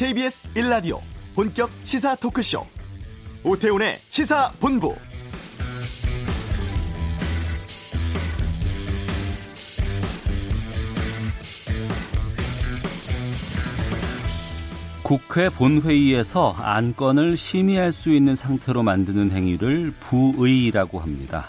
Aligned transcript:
KBS 0.00 0.48
1라디오 0.54 0.98
본격 1.34 1.70
시사 1.84 2.16
토크쇼 2.16 2.66
오태훈의 3.44 3.98
시사본부 3.98 4.94
국회 15.02 15.50
본회의에서 15.50 16.52
안건을 16.52 17.36
심의할 17.36 17.92
수 17.92 18.08
있는 18.08 18.34
상태로 18.34 18.82
만드는 18.82 19.32
행위를 19.32 19.92
부의라고 20.00 20.98
합니다. 20.98 21.48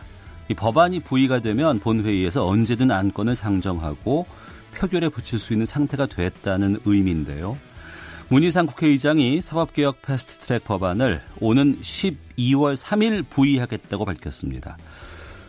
이 0.49 0.53
법안이 0.53 0.99
부의가 0.99 1.39
되면 1.39 1.79
본회의에서 1.79 2.45
언제든 2.45 2.91
안건을 2.91 3.33
상정하고 3.33 4.25
표결에 4.73 5.07
붙일 5.07 5.39
수 5.39 5.53
있는 5.53 5.65
상태가 5.65 6.05
됐다는 6.05 6.79
의미인데요. 6.83 7.55
문희상 8.31 8.65
국회의장이 8.65 9.41
사법개혁 9.41 10.03
패스트트랙 10.03 10.63
법안을 10.63 11.21
오는 11.41 11.77
12월 11.81 12.77
3일 12.77 13.25
부의하겠다고 13.29 14.05
밝혔습니다. 14.05 14.77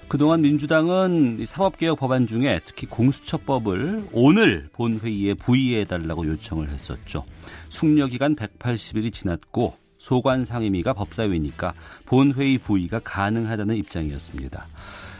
그동안 0.08 0.40
민주당은 0.42 1.44
사법개혁 1.46 2.00
법안 2.00 2.26
중에 2.26 2.58
특히 2.66 2.88
공수처법을 2.88 4.08
오늘 4.10 4.68
본회의에 4.72 5.34
부의해달라고 5.34 6.26
요청을 6.26 6.70
했었죠. 6.70 7.24
숙려기간 7.68 8.34
180일이 8.34 9.12
지났고 9.12 9.76
소관 9.98 10.44
상임위가 10.44 10.92
법사위니까 10.92 11.74
본회의 12.06 12.58
부의가 12.58 12.98
가능하다는 12.98 13.76
입장이었습니다. 13.76 14.66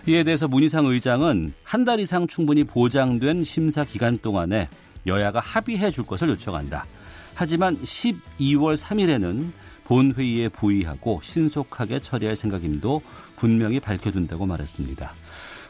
이에 0.09 0.25
대해서 0.25 0.49
문희상 0.49 0.87
의장은 0.87 1.55
한 1.63 1.85
달 1.85 2.01
이상 2.01 2.27
충분히 2.27 2.65
보장된 2.65 3.45
심사 3.45 3.85
기간 3.85 4.19
동안에 4.19 4.69
여야가 5.07 5.39
합의해 5.39 5.93
줄 5.93 6.05
것을 6.05 6.29
요청한다. 6.31 6.87
하지만 7.35 7.81
12월 7.81 8.77
3일에는 8.77 9.51
본회의에 9.85 10.49
부의하고 10.49 11.21
신속하게 11.23 12.01
처리할 12.01 12.37
생각임도 12.37 13.03
분명히 13.37 13.81
밝혀둔다고 13.81 14.47
말했습니다. 14.47 15.13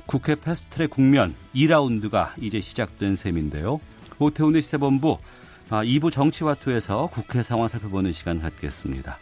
국회 0.06 0.34
패스트트랙 0.34 0.90
국면 0.90 1.34
2라운드가 1.54 2.32
이제 2.40 2.60
시작된 2.60 3.16
셈인데요. 3.16 3.80
오태훈의 4.18 4.62
시사본부 4.62 5.18
2부 5.70 6.08
아, 6.08 6.10
정치와투에서 6.10 7.08
국회 7.12 7.42
상황 7.42 7.68
살펴보는 7.68 8.12
시간 8.12 8.40
갖겠습니다. 8.40 9.18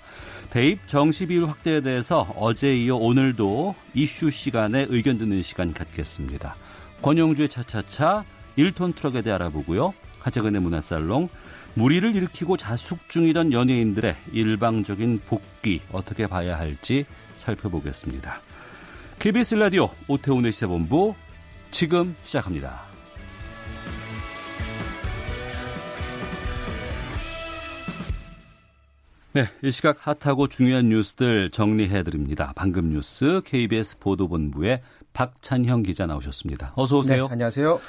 대입 0.51 0.81
정시 0.89 1.27
비율 1.27 1.49
확대에 1.49 1.81
대해서 1.81 2.27
어제 2.37 2.77
이어 2.77 2.97
오늘도 2.97 3.77
이슈 3.95 4.31
시간에 4.31 4.87
의견 4.89 5.17
듣는 5.17 5.43
시간 5.43 5.73
갖겠습니다. 5.73 6.57
권영주의 7.03 7.49
차차차 7.49 8.25
1톤 8.59 8.97
트럭에 8.97 9.23
대해 9.23 9.35
알아보고요. 9.37 9.95
하재근의 10.19 10.61
문화살롱 10.61 11.29
무리를 11.75 12.15
일으키고 12.15 12.57
자숙 12.57 13.09
중이던 13.09 13.53
연예인들의 13.53 14.17
일방적인 14.33 15.21
복귀 15.27 15.81
어떻게 15.93 16.27
봐야 16.27 16.59
할지 16.59 17.07
살펴보겠습니다. 17.37 18.41
KBS 19.19 19.55
라디오 19.57 19.91
오태훈의 20.09 20.53
시사본부 20.53 21.15
지금 21.71 22.15
시작합니다. 22.25 22.91
네, 29.33 29.47
이 29.62 29.71
시각 29.71 29.99
핫하고 30.01 30.49
중요한 30.49 30.89
뉴스들 30.89 31.51
정리해 31.51 32.03
드립니다. 32.03 32.53
방금 32.57 32.91
뉴스 32.91 33.41
KBS 33.45 34.01
보도본부의 34.01 34.83
박찬형 35.12 35.84
기자 35.84 36.07
나오셨습니다. 36.07 36.73
어서 36.75 36.99
오세요. 36.99 37.29
네, 37.29 37.33
안녕하세요. 37.34 37.81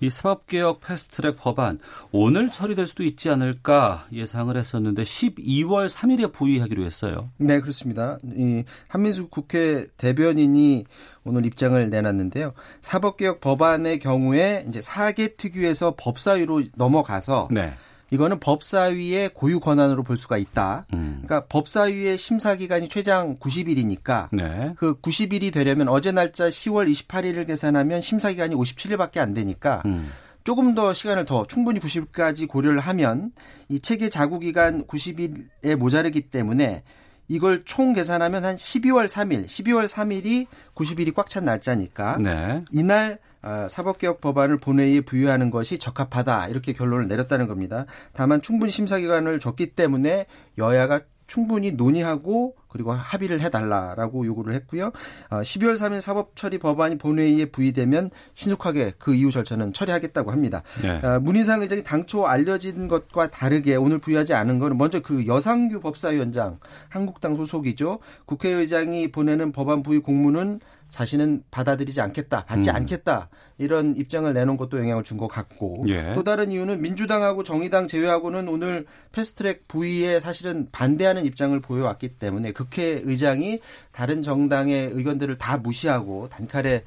이 0.00 0.10
사법개혁 0.10 0.80
패스트트랙 0.80 1.36
법안 1.36 1.78
오늘 2.12 2.50
처리될 2.50 2.86
수도 2.86 3.02
있지 3.02 3.30
않을까 3.30 4.06
예상을 4.12 4.54
했었는데 4.56 5.02
12월 5.02 5.88
3일에 5.88 6.32
부의하기로 6.32 6.84
했어요. 6.84 7.30
네, 7.38 7.60
그렇습니다. 7.60 8.18
이 8.24 8.64
한민수 8.88 9.28
국회 9.28 9.86
대변인이 9.96 10.84
오늘 11.24 11.46
입장을 11.46 11.90
내놨는데요. 11.90 12.52
사법개혁 12.80 13.40
법안의 13.40 13.98
경우에 13.98 14.64
이제 14.68 14.80
사개 14.80 15.36
특유에서 15.36 15.94
법사위로 15.96 16.64
넘어가서 16.76 17.48
네. 17.50 17.74
이거는 18.10 18.38
법사위의 18.38 19.30
고유 19.34 19.58
권한으로 19.58 20.02
볼 20.02 20.16
수가 20.16 20.38
있다. 20.38 20.86
음. 20.92 21.22
그러니까 21.24 21.46
법사위의 21.48 22.18
심사 22.18 22.54
기간이 22.54 22.88
최장 22.88 23.36
90일이니까 23.36 24.28
네. 24.32 24.74
그 24.76 25.00
90일이 25.00 25.52
되려면 25.52 25.88
어제 25.88 26.12
날짜 26.12 26.48
10월 26.48 26.90
28일을 26.90 27.46
계산하면 27.46 28.00
심사 28.00 28.30
기간이 28.30 28.54
57일밖에 28.54 29.18
안 29.18 29.34
되니까 29.34 29.82
음. 29.86 30.08
조금 30.44 30.76
더 30.76 30.94
시간을 30.94 31.24
더 31.24 31.44
충분히 31.46 31.80
90일까지 31.80 32.46
고려를 32.46 32.78
하면 32.78 33.32
이 33.68 33.80
체계 33.80 34.08
자구 34.08 34.38
기간 34.38 34.86
90일에 34.86 35.74
모자르기 35.74 36.30
때문에 36.30 36.84
이걸 37.28 37.64
총 37.64 37.92
계산하면 37.92 38.44
한 38.44 38.54
12월 38.54 39.08
3일, 39.08 39.46
12월 39.46 39.88
3일이 39.88 40.46
90일이 40.76 41.12
꽉 41.12 41.28
찬 41.28 41.44
날짜니까 41.44 42.18
네. 42.18 42.64
이날 42.70 43.18
아, 43.35 43.35
사법개혁 43.68 44.20
법안을 44.20 44.58
본회의에 44.58 45.02
부여하는 45.02 45.50
것이 45.50 45.78
적합하다 45.78 46.48
이렇게 46.48 46.72
결론을 46.72 47.08
내렸다는 47.08 47.46
겁니다. 47.46 47.86
다만 48.12 48.42
충분히 48.42 48.70
심사 48.72 48.98
기간을 48.98 49.38
줬기 49.38 49.74
때문에 49.74 50.26
여야가 50.58 51.00
충분히 51.26 51.72
논의하고 51.72 52.54
그리고 52.68 52.92
합의를 52.92 53.40
해달라라고 53.40 54.26
요구를 54.26 54.54
했고요. 54.54 54.92
12월 55.30 55.70
어, 55.70 55.74
3일 55.74 56.00
사법처리 56.00 56.58
법안이 56.58 56.98
본회의에 56.98 57.46
부의되면 57.46 58.10
신속하게 58.34 58.94
그 58.98 59.14
이후 59.14 59.30
절차는 59.30 59.72
처리하겠다고 59.72 60.30
합니다. 60.30 60.62
네. 60.82 61.00
어, 61.02 61.18
문희상 61.20 61.62
의장이 61.62 61.84
당초 61.84 62.26
알려진 62.26 62.86
것과 62.86 63.30
다르게 63.30 63.76
오늘 63.76 63.98
부의하지 63.98 64.34
않은 64.34 64.58
것은 64.58 64.76
먼저 64.76 65.00
그 65.00 65.26
여상규 65.26 65.80
법사위원장 65.80 66.58
한국당 66.88 67.34
소속이죠. 67.36 67.98
국회의장이 68.26 69.10
보내는 69.10 69.52
법안 69.52 69.82
부의 69.82 70.00
공문은 70.00 70.60
자신은 70.88 71.44
받아들이지 71.50 72.00
않겠다, 72.00 72.44
받지 72.44 72.70
음. 72.70 72.76
않겠다 72.76 73.28
이런 73.58 73.96
입장을 73.96 74.32
내놓은 74.32 74.56
것도 74.56 74.78
영향을 74.78 75.02
준 75.02 75.16
것 75.16 75.28
같고 75.28 75.84
예. 75.88 76.12
또 76.14 76.22
다른 76.22 76.52
이유는 76.52 76.82
민주당하고 76.82 77.42
정의당 77.42 77.88
제외하고는 77.88 78.48
오늘 78.48 78.86
패스트트랙 79.12 79.66
부위에 79.66 80.20
사실은 80.20 80.68
반대하는 80.72 81.24
입장을 81.24 81.58
보여왔기 81.60 82.16
때문에 82.18 82.52
국회의장이 82.52 83.60
다른 83.92 84.22
정당의 84.22 84.90
의견들을 84.92 85.38
다 85.38 85.56
무시하고 85.56 86.28
단칼에 86.28 86.84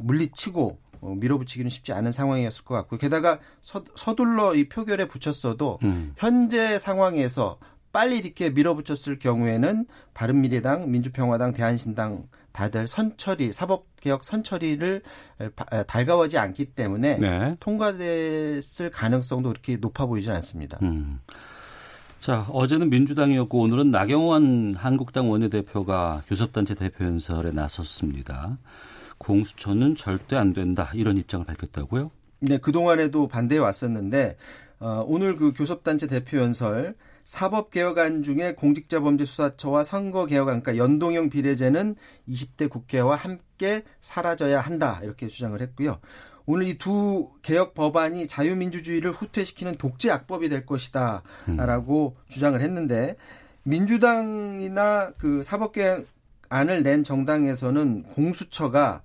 물리치고 0.00 0.78
어, 1.00 1.14
밀어붙이기는 1.14 1.68
쉽지 1.68 1.92
않은 1.92 2.10
상황이었을 2.10 2.64
것 2.64 2.74
같고 2.74 2.96
게다가 2.96 3.38
서, 3.60 3.84
서둘러 3.94 4.54
이 4.54 4.68
표결에 4.68 5.06
붙였어도 5.06 5.78
음. 5.84 6.12
현재 6.16 6.78
상황에서 6.78 7.58
빨리 7.92 8.18
이렇게 8.18 8.50
밀어붙였을 8.50 9.18
경우에는 9.18 9.86
바른미래당, 10.14 10.90
민주평화당, 10.90 11.52
대한신당 11.52 12.24
다들 12.58 12.88
선처리 12.88 13.52
사법개혁 13.52 14.24
선처리를 14.24 15.02
달가워하지 15.86 16.38
않기 16.38 16.64
때문에 16.64 17.18
네. 17.18 17.56
통과됐을 17.60 18.90
가능성도 18.90 19.50
그렇게 19.50 19.76
높아 19.76 20.06
보이진 20.06 20.32
않습니다. 20.32 20.76
음. 20.82 21.20
자 22.18 22.48
어제는 22.50 22.90
민주당이었고 22.90 23.60
오늘은 23.60 23.92
나경원 23.92 24.74
한국당 24.74 25.30
원내대표가 25.30 26.24
교섭단체 26.26 26.74
대표 26.74 27.04
연설에 27.04 27.52
나섰습니다. 27.52 28.58
공수처는 29.18 29.94
절대 29.94 30.34
안 30.34 30.52
된다 30.52 30.90
이런 30.94 31.16
입장을 31.16 31.46
밝혔다고요? 31.46 32.10
네, 32.40 32.58
그 32.58 32.72
동안에도 32.72 33.28
반대해 33.28 33.60
왔었는데 33.60 34.36
어, 34.80 35.04
오늘 35.06 35.36
그 35.36 35.52
교섭단체 35.52 36.08
대표 36.08 36.38
연설 36.38 36.96
사법개혁안 37.28 38.22
중에 38.22 38.54
공직자범죄수사처와 38.54 39.84
선거개혁안, 39.84 40.62
그러니까 40.62 40.82
연동형 40.82 41.28
비례제는 41.28 41.94
20대 42.26 42.70
국회와 42.70 43.16
함께 43.16 43.84
사라져야 44.00 44.60
한다. 44.60 44.98
이렇게 45.02 45.28
주장을 45.28 45.60
했고요. 45.60 45.98
오늘 46.46 46.66
이 46.66 46.78
두 46.78 47.28
개혁 47.42 47.74
법안이 47.74 48.28
자유민주주의를 48.28 49.12
후퇴시키는 49.12 49.76
독재 49.76 50.10
악법이 50.10 50.48
될 50.48 50.64
것이다. 50.64 51.22
라고 51.58 52.16
음. 52.16 52.24
주장을 52.30 52.58
했는데 52.58 53.16
민주당이나 53.62 55.12
그 55.18 55.42
사법개혁안을 55.42 56.82
낸 56.82 57.04
정당에서는 57.04 58.04
공수처가 58.04 59.02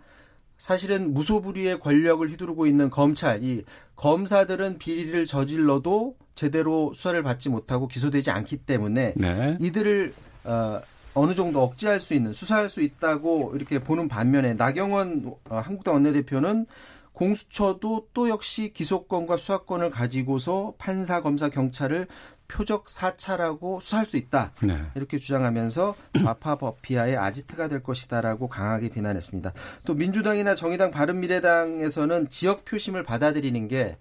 사실은 0.57 1.13
무소불위의 1.13 1.81
권력을 1.81 2.25
휘두르고 2.25 2.67
있는 2.67 2.89
검찰, 2.89 3.43
이 3.43 3.65
검사들은 3.97 4.77
비리를 4.77 5.25
저질러도 5.25 6.15
제대로 6.35 6.93
수사를 6.93 7.21
받지 7.23 7.49
못하고 7.49 7.87
기소되지 7.87 8.31
않기 8.31 8.57
때문에 8.57 9.13
네. 9.15 9.57
이들을 9.59 10.13
어, 10.45 10.81
어느 11.13 11.35
정도 11.35 11.61
억제할 11.61 11.99
수 11.99 12.13
있는 12.13 12.33
수사할 12.33 12.69
수 12.69 12.81
있다고 12.81 13.53
이렇게 13.55 13.79
보는 13.79 14.07
반면에 14.07 14.53
나경원 14.53 15.35
어, 15.49 15.57
한국당 15.57 15.95
원내대표는 15.95 16.65
공수처도 17.13 18.07
또 18.13 18.29
역시 18.29 18.73
기소권과 18.73 19.37
수사권을 19.37 19.91
가지고서 19.91 20.73
판사, 20.79 21.21
검사, 21.21 21.49
경찰을 21.49 22.07
표적 22.47 22.89
사찰하고 22.89 23.79
수사할 23.79 24.05
수 24.05 24.17
있다. 24.17 24.51
네. 24.61 24.77
이렇게 24.95 25.17
주장하면서 25.17 25.95
좌파 26.23 26.55
버피아의 26.55 27.17
아지트가 27.17 27.67
될 27.67 27.81
것이다라고 27.81 28.47
강하게 28.47 28.89
비난했습니다. 28.89 29.53
또 29.85 29.93
민주당이나 29.93 30.55
정의당 30.55 30.91
바른미래당에서는 30.91 32.29
지역 32.29 32.65
표심을 32.65 33.03
받아들이는 33.03 33.67
게 33.67 33.97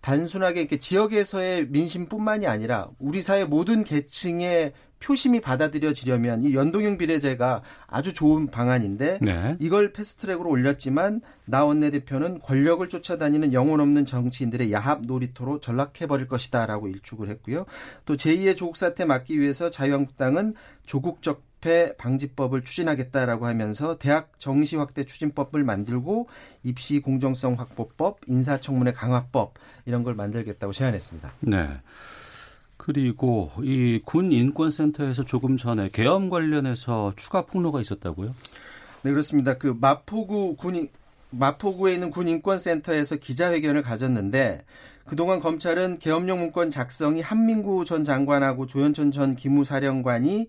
단순하게 0.00 0.60
이렇게 0.60 0.78
지역에서의 0.78 1.68
민심뿐만이 1.68 2.46
아니라 2.46 2.88
우리 2.98 3.22
사회 3.22 3.44
모든 3.44 3.84
계층의 3.84 4.72
표심이 5.00 5.40
받아들여지려면 5.40 6.42
이 6.42 6.54
연동형 6.54 6.98
비례제가 6.98 7.62
아주 7.86 8.12
좋은 8.12 8.48
방안인데 8.48 9.18
네. 9.22 9.56
이걸 9.58 9.92
패스트트랙으로 9.92 10.48
올렸지만 10.48 11.22
나 11.46 11.64
원내대표는 11.64 12.38
권력을 12.40 12.86
쫓아다니는 12.86 13.54
영혼 13.54 13.80
없는 13.80 14.04
정치인들의 14.04 14.70
야합 14.72 15.00
놀이터로 15.06 15.60
전락해버릴 15.60 16.28
것이다라고 16.28 16.88
일축을 16.88 17.30
했고요. 17.30 17.64
또 18.04 18.16
제2의 18.16 18.56
조국 18.56 18.76
사태 18.76 19.06
막기 19.06 19.40
위해서 19.40 19.70
자유한국당은 19.70 20.54
조국 20.84 21.22
적 21.22 21.49
폐 21.60 21.94
방지법을 21.96 22.62
추진하겠다라고 22.62 23.46
하면서 23.46 23.98
대학 23.98 24.32
정시 24.38 24.76
확대 24.76 25.04
추진법을 25.04 25.62
만들고 25.64 26.28
입시 26.62 27.00
공정성 27.00 27.54
확보법, 27.58 28.18
인사청문회 28.26 28.92
강화법 28.92 29.54
이런 29.86 30.02
걸 30.02 30.14
만들겠다고 30.14 30.72
제안했습니다. 30.72 31.32
네. 31.40 31.68
그리고 32.76 33.50
이 33.62 34.00
군 34.04 34.32
인권센터에서 34.32 35.24
조금 35.24 35.56
전에 35.58 35.90
계엄 35.92 36.30
관련해서 36.30 37.12
추가 37.16 37.42
폭로가 37.44 37.80
있었다고요? 37.80 38.34
네 39.02 39.10
그렇습니다. 39.10 39.54
그 39.58 39.76
마포구 39.78 40.56
군 40.56 40.88
마포구에 41.30 41.92
있는 41.94 42.10
군 42.10 42.26
인권센터에서 42.26 43.16
기자회견을 43.16 43.82
가졌는데 43.82 44.62
그동안 45.04 45.40
검찰은 45.40 45.98
계엄령 45.98 46.38
문건 46.38 46.70
작성이 46.70 47.20
한민구 47.20 47.84
전 47.84 48.04
장관하고 48.04 48.66
조현천 48.66 49.12
전 49.12 49.36
기무사령관이 49.36 50.48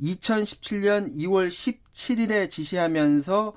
2017년 0.00 1.12
2월 1.14 1.48
17일에 1.48 2.50
지시하면서 2.50 3.54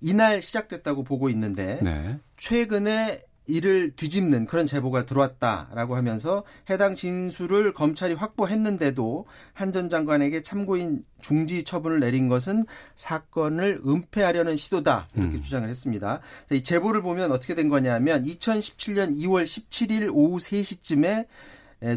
이날 0.00 0.42
시작됐다고 0.42 1.02
보고 1.04 1.28
있는데 1.30 1.78
네. 1.82 2.18
최근에 2.36 3.22
이를 3.48 3.92
뒤집는 3.96 4.44
그런 4.44 4.66
제보가 4.66 5.06
들어왔다라고 5.06 5.96
하면서 5.96 6.44
해당 6.68 6.94
진술을 6.94 7.72
검찰이 7.72 8.12
확보했는데도 8.12 9.24
한 9.54 9.72
전 9.72 9.88
장관에게 9.88 10.42
참고인 10.42 11.02
중지 11.22 11.64
처분을 11.64 11.98
내린 12.00 12.28
것은 12.28 12.66
사건을 12.94 13.80
은폐하려는 13.86 14.56
시도다 14.56 15.08
이렇게 15.14 15.36
음. 15.36 15.40
주장을 15.40 15.66
했습니다. 15.66 16.20
이 16.52 16.62
제보를 16.62 17.00
보면 17.00 17.32
어떻게 17.32 17.54
된 17.54 17.70
거냐면 17.70 18.22
2017년 18.24 19.14
2월 19.16 19.44
17일 19.44 20.10
오후 20.12 20.36
3시쯤에 20.36 21.26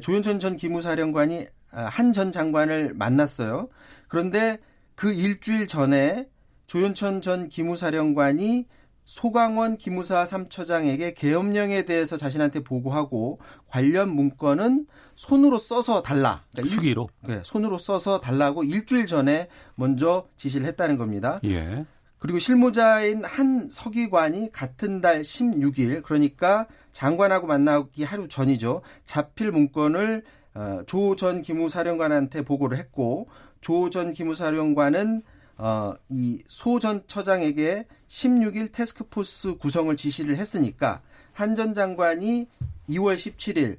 조윤천 0.02 0.40
전 0.40 0.56
기무사령관이 0.56 1.48
아, 1.48 1.61
한 1.72 2.12
전 2.12 2.32
장관을 2.32 2.94
만났어요. 2.94 3.70
그런데 4.08 4.60
그 4.96 5.14
일주일 5.14 5.68
전에 5.68 6.28
조윤천 6.68 7.22
전 7.22 7.50
기무사령관이 7.50 8.68
소강원 9.04 9.78
기무사 9.78 10.26
3처장에게 10.26 11.14
계엄령에 11.16 11.84
대해서 11.84 12.18
자신한테 12.18 12.64
보고하고 12.64 13.40
관련 13.68 14.10
문건은 14.10 14.86
손으로 15.16 15.58
써서 15.58 16.02
달라. 16.02 16.44
그러니까 16.52 16.76
수기로? 16.76 17.10
네, 17.28 17.42
손으로 17.44 17.78
써서 17.78 18.22
달라고 18.22 18.64
일주일 18.64 19.08
전에 19.08 19.48
먼저 19.76 20.28
지시를 20.38 20.66
했다는 20.68 20.98
겁니다. 20.98 21.40
예. 21.44 21.86
그리고 22.20 22.38
실무자인 22.38 23.26
한 23.26 23.68
서기관이 23.70 24.52
같은 24.52 25.02
달 25.02 25.22
16일 25.22 26.04
그러니까 26.04 26.68
장관하고 26.92 27.48
만나기 27.48 28.04
하루 28.04 28.28
전이죠. 28.28 28.84
자필 29.06 29.52
문건을 29.52 30.24
어, 30.54 30.82
조전 30.86 31.42
기무사령관한테 31.42 32.42
보고를 32.44 32.78
했고 32.78 33.28
조전 33.62 34.14
기무사령관은 34.14 35.22
어, 35.58 35.94
이 36.10 36.44
소 36.50 36.80
전 36.80 37.04
처장에게 37.08 37.86
16일 38.08 38.72
테스크포스 38.72 39.58
구성을 39.58 39.96
지시를 39.96 40.38
했으니까 40.38 41.02
한 41.34 41.56
전 41.56 41.74
장관이 41.74 42.48
2월 42.90 43.16
17일 43.16 43.78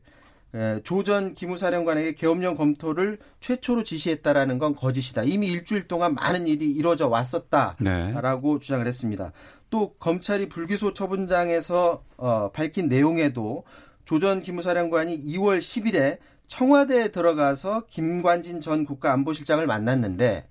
조전 0.84 1.32
기무사령관에게 1.34 2.12
계엄령 2.14 2.56
검토를 2.56 3.18
최초로 3.40 3.84
지시했다라는 3.84 4.58
건 4.58 4.74
거짓이다. 4.74 5.22
이미 5.22 5.46
일주일 5.48 5.88
동안 5.88 6.14
많은 6.14 6.46
일이 6.46 6.70
이루어져 6.70 7.08
왔었다라고 7.08 7.78
네. 8.58 8.60
주장을 8.60 8.86
했습니다. 8.86 9.32
또 9.70 9.94
검찰이 9.94 10.48
불기소 10.50 10.92
처분장에서 10.92 12.02
어, 12.18 12.50
밝힌 12.52 12.88
내용에도 12.88 13.64
조전 14.04 14.42
기무사령관이 14.42 15.18
2월 15.24 15.58
10일에 15.58 16.18
청와대에 16.52 17.08
들어가서 17.08 17.86
김관진 17.88 18.60
전 18.60 18.84
국가안보실장을 18.84 19.66
만났는데 19.66 20.46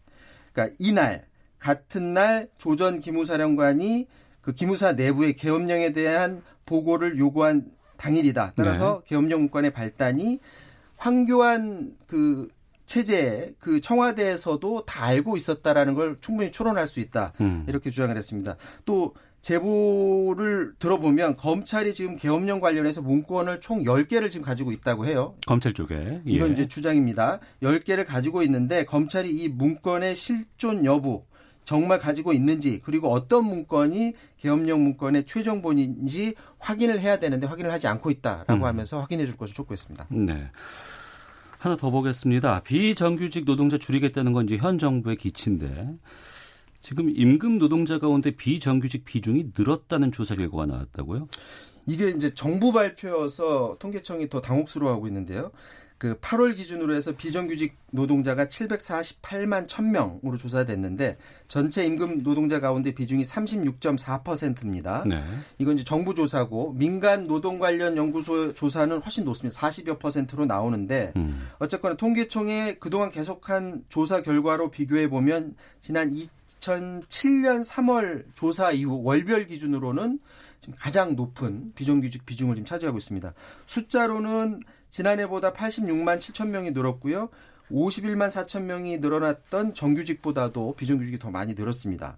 그러니까 0.52 0.76
이날 0.80 1.28
같은 1.60 2.16
날 2.16 2.50
조전 2.58 3.00
기무사령관이 3.00 4.08
그 4.42 4.52
기무사 4.52 4.94
내부의 4.94 5.34
계엄령에 5.36 5.92
대한 5.92 6.42
보고를 6.66 7.20
요구한 7.20 7.70
당일이다. 7.98 8.54
따라서 8.56 9.02
네. 9.04 9.10
계엄령 9.10 9.42
문건의 9.42 9.74
발단이 9.74 10.40
황교안 10.98 11.96
그 12.08 12.48
체제 12.88 13.54
그 13.60 13.80
청와대에서도 13.80 14.86
다 14.86 15.06
알고 15.06 15.38
있었다라는 15.38 15.94
걸 15.94 16.18
충분히 16.20 16.52
추론할 16.52 16.88
수 16.88 17.00
있다. 17.00 17.34
음. 17.42 17.64
이렇게 17.68 17.92
주장을 17.92 18.18
했습니다. 18.18 18.56
또 18.86 19.14
제보를 19.42 20.74
들어보면 20.78 21.36
검찰이 21.38 21.94
지금 21.94 22.16
계엄령 22.16 22.60
관련해서 22.60 23.02
문건을 23.02 23.60
총 23.60 23.84
10개를 23.84 24.30
지금 24.30 24.46
가지고 24.46 24.72
있다고 24.72 25.06
해요. 25.06 25.36
검찰 25.48 25.74
쪽에. 25.74 25.96
예. 25.96 26.22
이건 26.26 26.54
이제 26.54 26.68
주장입니다. 26.68 27.40
10개를 27.64 28.06
가지고 28.06 28.44
있는데 28.44 28.86
검찰이 28.86 29.30
이 29.30 29.50
문건의 29.50 30.16
실존 30.16 30.86
여부 30.86 31.26
정말 31.64 32.00
가지고 32.00 32.34
있는지 32.34 32.80
그리고 32.84 33.12
어떤 33.12 33.46
문건이 33.46 34.14
계엄령 34.38 34.84
문건의 34.84 35.26
최종 35.26 35.62
본인지 35.62 36.36
확인을 36.60 37.00
해야 37.00 37.20
되는데 37.20 37.48
확인을 37.48 37.72
하지 37.72 37.88
않고 37.88 38.12
있다라고 38.12 38.54
음. 38.54 38.64
하면서 38.64 39.00
확인해 39.00 39.26
줄 39.26 39.38
것을 39.38 39.56
촉구했습니다. 39.56 40.08
네. 40.10 40.52
하나 41.60 41.78
더 41.78 41.92
보겠습니다. 41.92 42.62
비정규직 42.62 43.46
노동자 43.46 43.78
줄이겠다는 43.78 44.34
건 44.34 44.46
이제 44.46 44.58
현 44.58 44.80
정부의 44.80 45.16
기치인데 45.16 45.94
지금 46.82 47.10
임금 47.10 47.60
노동자 47.60 48.00
가운데 48.00 48.32
비정규직 48.32 49.06
비중이 49.06 49.52
늘었다는 49.58 50.12
조사 50.12 50.36
결과가 50.36 50.66
나왔다고요? 50.66 51.28
이게 51.86 52.10
이제 52.10 52.34
정부 52.34 52.72
발표여서 52.72 53.78
통계청이 53.80 54.30
더 54.30 54.42
당혹스러워하고 54.42 55.08
있는데요. 55.08 55.52
그 56.02 56.16
8월 56.16 56.56
기준으로 56.56 56.96
해서 56.96 57.12
비정규직 57.12 57.78
노동자가 57.92 58.48
748만 58.48 59.68
1000명으로 59.68 60.40
조사됐는데 60.40 61.20
전체 61.48 61.86
임금 61.86 62.24
노동자 62.24 62.60
가운데 62.60 62.92
비중이 62.92 63.22
36.4%입니다. 63.22 65.04
네. 65.06 65.22
이건 65.60 65.76
이제 65.76 65.84
정부 65.84 66.16
조사고 66.16 66.74
민간 66.74 67.28
노동 67.28 67.60
관련 67.60 67.98
연구소 67.98 68.56
조사는 68.56 68.98
훨씬 68.98 69.26
높습니다. 69.26 69.60
40여 69.60 70.00
퍼센트로 70.00 70.48
나오는데 70.48 71.14
음. 71.18 71.48
어쨌거나 71.60 71.94
통계청의 71.94 72.80
그동안 72.80 73.12
계속한 73.12 73.84
조사 73.88 74.24
결과로 74.24 74.72
비교해 74.72 75.08
보면 75.08 75.54
지난 75.82 76.12
2007년 76.50 77.64
3월 77.64 78.24
조사 78.34 78.72
이후 78.72 79.04
월별 79.04 79.46
기준으로는 79.46 80.18
지금 80.62 80.76
가장 80.80 81.16
높은 81.16 81.74
비정규직 81.76 82.26
비중을 82.26 82.56
지금 82.56 82.66
차지하고 82.66 82.98
있습니다. 82.98 83.36
숫자로는 83.68 84.62
지난해보다 84.92 85.54
86만 85.54 86.20
7천 86.20 86.50
명이 86.50 86.72
늘었고요. 86.72 87.30
51만 87.72 88.30
4천 88.30 88.64
명이 88.64 88.98
늘어났던 88.98 89.74
정규직보다도 89.74 90.76
비정규직이 90.76 91.18
더 91.18 91.32
많이 91.32 91.54
늘었습니다. 91.54 92.18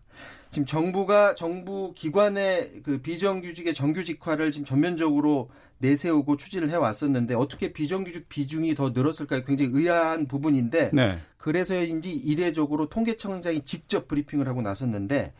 지금 0.50 0.66
정부가 0.66 1.36
정부 1.36 1.94
기관의 1.96 2.82
그 2.84 2.98
비정규직의 2.98 3.76
정규직화를 3.76 4.52
지금 4.52 4.66
전면적으로 4.66 5.50
내세우고 5.78 6.38
추진을 6.38 6.72
해 6.72 6.76
왔었는데 6.76 7.36
어떻게 7.36 7.72
비정규직 7.72 8.30
비중이 8.30 8.74
더 8.74 8.90
늘었을까 8.90 9.44
굉장히 9.44 9.72
의아한 9.74 10.28
부분인데 10.28 10.90
네. 10.94 11.20
그래서인지 11.38 12.12
이례적으로 12.12 12.88
통계청장이 12.88 13.64
직접 13.66 14.08
브리핑을 14.08 14.48
하고 14.48 14.62
나섰는데 14.62 15.34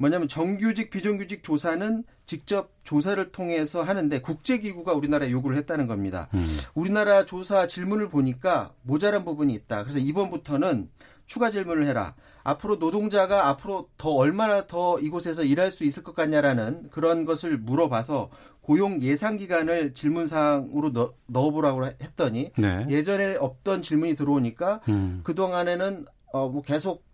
뭐냐면 0.00 0.28
정규직 0.28 0.88
비정규직 0.90 1.42
조사는 1.42 2.04
직접 2.24 2.72
조사를 2.84 3.32
통해서 3.32 3.82
하는데 3.82 4.18
국제기구가 4.20 4.94
우리나라에 4.94 5.30
요구를 5.30 5.58
했다는 5.58 5.86
겁니다. 5.86 6.28
음. 6.32 6.42
우리나라 6.74 7.26
조사 7.26 7.66
질문을 7.66 8.08
보니까 8.08 8.72
모자란 8.82 9.26
부분이 9.26 9.52
있다. 9.52 9.82
그래서 9.82 9.98
이번부터는 9.98 10.88
추가 11.26 11.50
질문을 11.50 11.86
해라. 11.86 12.14
앞으로 12.42 12.76
노동자가 12.76 13.48
앞으로 13.48 13.90
더 13.98 14.10
얼마나 14.10 14.66
더 14.66 14.98
이곳에서 14.98 15.44
일할 15.44 15.70
수 15.70 15.84
있을 15.84 16.02
것 16.02 16.14
같냐라는 16.14 16.88
그런 16.90 17.26
것을 17.26 17.58
물어봐서 17.58 18.30
고용 18.62 19.02
예상 19.02 19.36
기간을 19.36 19.92
질문 19.92 20.26
사항으로 20.26 20.92
넣, 20.92 21.12
어 21.34 21.50
보라고 21.50 21.84
했더니 21.86 22.52
네. 22.56 22.86
예전에 22.88 23.36
없던 23.36 23.82
질문이 23.82 24.14
들어오니까 24.16 24.80
음. 24.88 25.20
그 25.24 25.34
동안에는 25.34 26.06
어 26.32 26.48
뭐 26.48 26.62
계속 26.62 27.04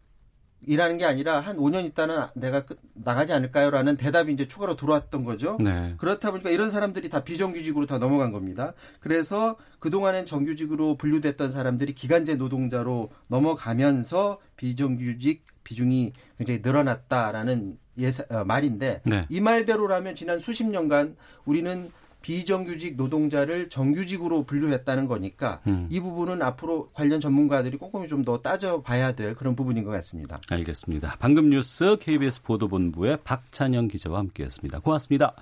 일하는 0.63 0.99
게 0.99 1.05
아니라 1.05 1.41
한 1.41 1.57
5년 1.57 1.85
있다는 1.85 2.27
내가 2.35 2.65
나가지 2.95 3.33
않을까요라는 3.33 3.97
대답이 3.97 4.33
이제 4.33 4.49
추가로 4.49 4.77
들어왔던 4.77 5.25
거죠. 5.25 5.57
네. 5.61 5.95
그렇다 5.99 6.31
보니까 6.31 6.51
이런 6.51 6.71
사람들이 6.71 7.09
다 7.09 7.23
비정규직으로 7.23 7.87
다 7.87 7.99
넘어간 7.99 8.33
겁니다. 8.33 8.73
그래서 9.01 9.57
그동안엔 9.79 10.27
정규직으로 10.27 10.97
분류됐던 10.97 11.51
사람들이 11.51 11.95
기간제 11.95 12.37
노동자로 12.37 13.11
넘어가면서 13.29 14.39
비정규직 14.57 15.45
비중이 15.63 16.13
굉장히 16.39 16.61
늘어났다라는 16.63 17.79
예사, 17.99 18.25
어, 18.29 18.45
말인데 18.45 19.01
네. 19.05 19.27
이 19.29 19.41
말대로라면 19.41 20.15
지난 20.15 20.39
수십 20.39 20.65
년간 20.65 21.17
우리는 21.45 21.91
비정규직 22.27 22.97
노동자를 22.97 23.69
정규직으로 23.69 24.43
분류했다는 24.47 25.07
거니까 25.07 25.61
음. 25.69 25.87
이 25.93 26.01
부분은 26.01 26.43
앞으로 26.43 26.91
관련 26.93 27.21
전문가들이 27.21 27.77
꼼꼼히 27.77 28.09
좀 28.09 28.17
더 28.27 28.39
따져봐야 28.39 29.13
될 29.13 29.37
그런 29.37 29.55
부분인 29.55 29.85
것 29.85 29.91
같습니다. 29.93 30.41
알겠습니다. 30.49 31.15
방금 31.21 31.51
뉴스 31.51 31.97
KBS 32.01 32.43
보도본부의 32.43 33.19
박찬영 33.23 33.87
기자와 33.87 34.19
함께했습니다. 34.19 34.81
고맙습니다. 34.81 35.35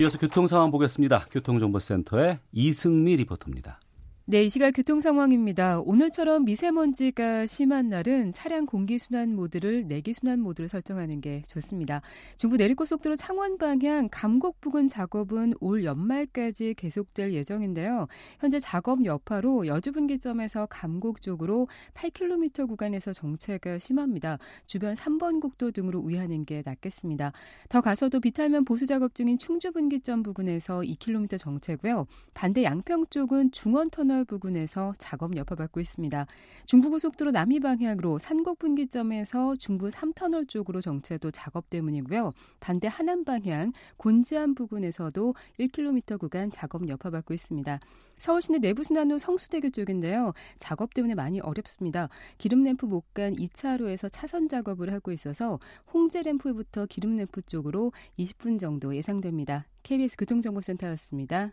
이어서 0.00 0.18
교통 0.18 0.46
상황 0.46 0.70
보겠습니다. 0.70 1.26
교통정보센터의 1.32 2.38
이승미 2.52 3.16
리포터입니다. 3.16 3.80
네, 4.30 4.44
이 4.44 4.48
시각 4.48 4.70
교통 4.70 5.00
상황입니다. 5.00 5.80
오늘처럼 5.80 6.44
미세먼지가 6.44 7.46
심한 7.46 7.88
날은 7.88 8.30
차량 8.30 8.64
공기 8.64 8.96
순환 8.96 9.34
모드를 9.34 9.88
내기 9.88 10.12
순환 10.12 10.38
모드를 10.38 10.68
설정하는 10.68 11.20
게 11.20 11.42
좋습니다. 11.48 12.00
중부 12.36 12.56
내리고속도로 12.56 13.16
창원 13.16 13.58
방향 13.58 14.08
감곡 14.08 14.60
부근 14.60 14.86
작업은 14.86 15.54
올 15.58 15.82
연말까지 15.82 16.74
계속될 16.74 17.32
예정인데요. 17.32 18.06
현재 18.38 18.60
작업 18.60 19.04
여파로 19.04 19.66
여주 19.66 19.90
분기점에서 19.90 20.66
감곡 20.66 21.22
쪽으로 21.22 21.66
8km 21.94 22.68
구간에서 22.68 23.12
정체가 23.12 23.80
심합니다. 23.80 24.38
주변 24.64 24.94
3번 24.94 25.40
국도 25.40 25.72
등으로 25.72 25.98
우회하는 25.98 26.44
게 26.44 26.62
낫겠습니다. 26.64 27.32
더 27.68 27.80
가서도 27.80 28.20
비탈면 28.20 28.64
보수 28.64 28.86
작업 28.86 29.16
중인 29.16 29.38
충주 29.38 29.72
분기점 29.72 30.22
부근에서 30.22 30.82
2km 30.82 31.36
정체고요. 31.36 32.06
반대 32.32 32.62
양평 32.62 33.06
쪽은 33.10 33.50
중원 33.50 33.90
터널 33.90 34.19
터널 34.20 34.24
부근에서 34.24 34.92
작업 34.98 35.36
여파받고 35.36 35.80
있습니다. 35.80 36.26
중부고속도로 36.66 37.30
남이 37.30 37.60
방향으로 37.60 38.18
산곡 38.18 38.58
분기점에서 38.58 39.56
중부 39.56 39.88
3터널 39.88 40.48
쪽으로 40.48 40.80
정체도 40.80 41.30
작업 41.30 41.70
때문이고요. 41.70 42.32
반대 42.60 42.88
하남 42.88 43.24
방향 43.24 43.72
곤지암 43.96 44.54
부근에서도 44.54 45.34
1km 45.58 46.18
구간 46.18 46.50
작업 46.50 46.88
여파받고 46.88 47.34
있습니다. 47.34 47.80
서울 48.18 48.42
시내 48.42 48.58
내부순환로 48.58 49.18
성수대교 49.18 49.70
쪽인데요. 49.70 50.32
작업 50.58 50.92
때문에 50.92 51.14
많이 51.14 51.40
어렵습니다. 51.40 52.08
기름램프 52.38 52.86
못간 52.86 53.34
2차로에서 53.34 54.08
차선 54.12 54.48
작업을 54.48 54.92
하고 54.92 55.12
있어서 55.12 55.58
홍제램프부터 55.92 56.86
기름램프 56.86 57.42
쪽으로 57.42 57.92
20분 58.18 58.58
정도 58.58 58.94
예상됩니다. 58.94 59.66
KBS 59.82 60.16
교통정보센터였습니다. 60.18 61.52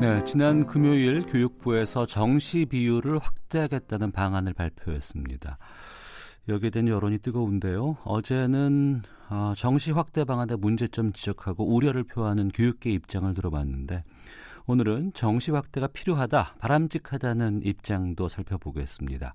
네, 0.00 0.24
지난 0.24 0.66
금요일 0.66 1.26
교육부에서 1.26 2.06
정시 2.06 2.64
비율을 2.64 3.18
확대하겠다는 3.18 4.12
방안을 4.12 4.54
발표했습니다. 4.54 5.58
여기에 6.48 6.70
대한 6.70 6.88
여론이 6.88 7.18
뜨거운데요. 7.18 7.98
어제는 8.04 9.02
어, 9.28 9.52
정시 9.58 9.90
확대 9.90 10.24
방안의 10.24 10.56
문제점 10.56 11.12
지적하고 11.12 11.74
우려를 11.74 12.04
표하는 12.04 12.48
교육계 12.48 12.90
입장을 12.90 13.32
들어봤는데 13.34 14.02
오늘은 14.66 15.12
정시 15.12 15.50
확대가 15.50 15.86
필요하다, 15.86 16.54
바람직하다는 16.58 17.60
입장도 17.66 18.26
살펴보겠습니다. 18.28 19.34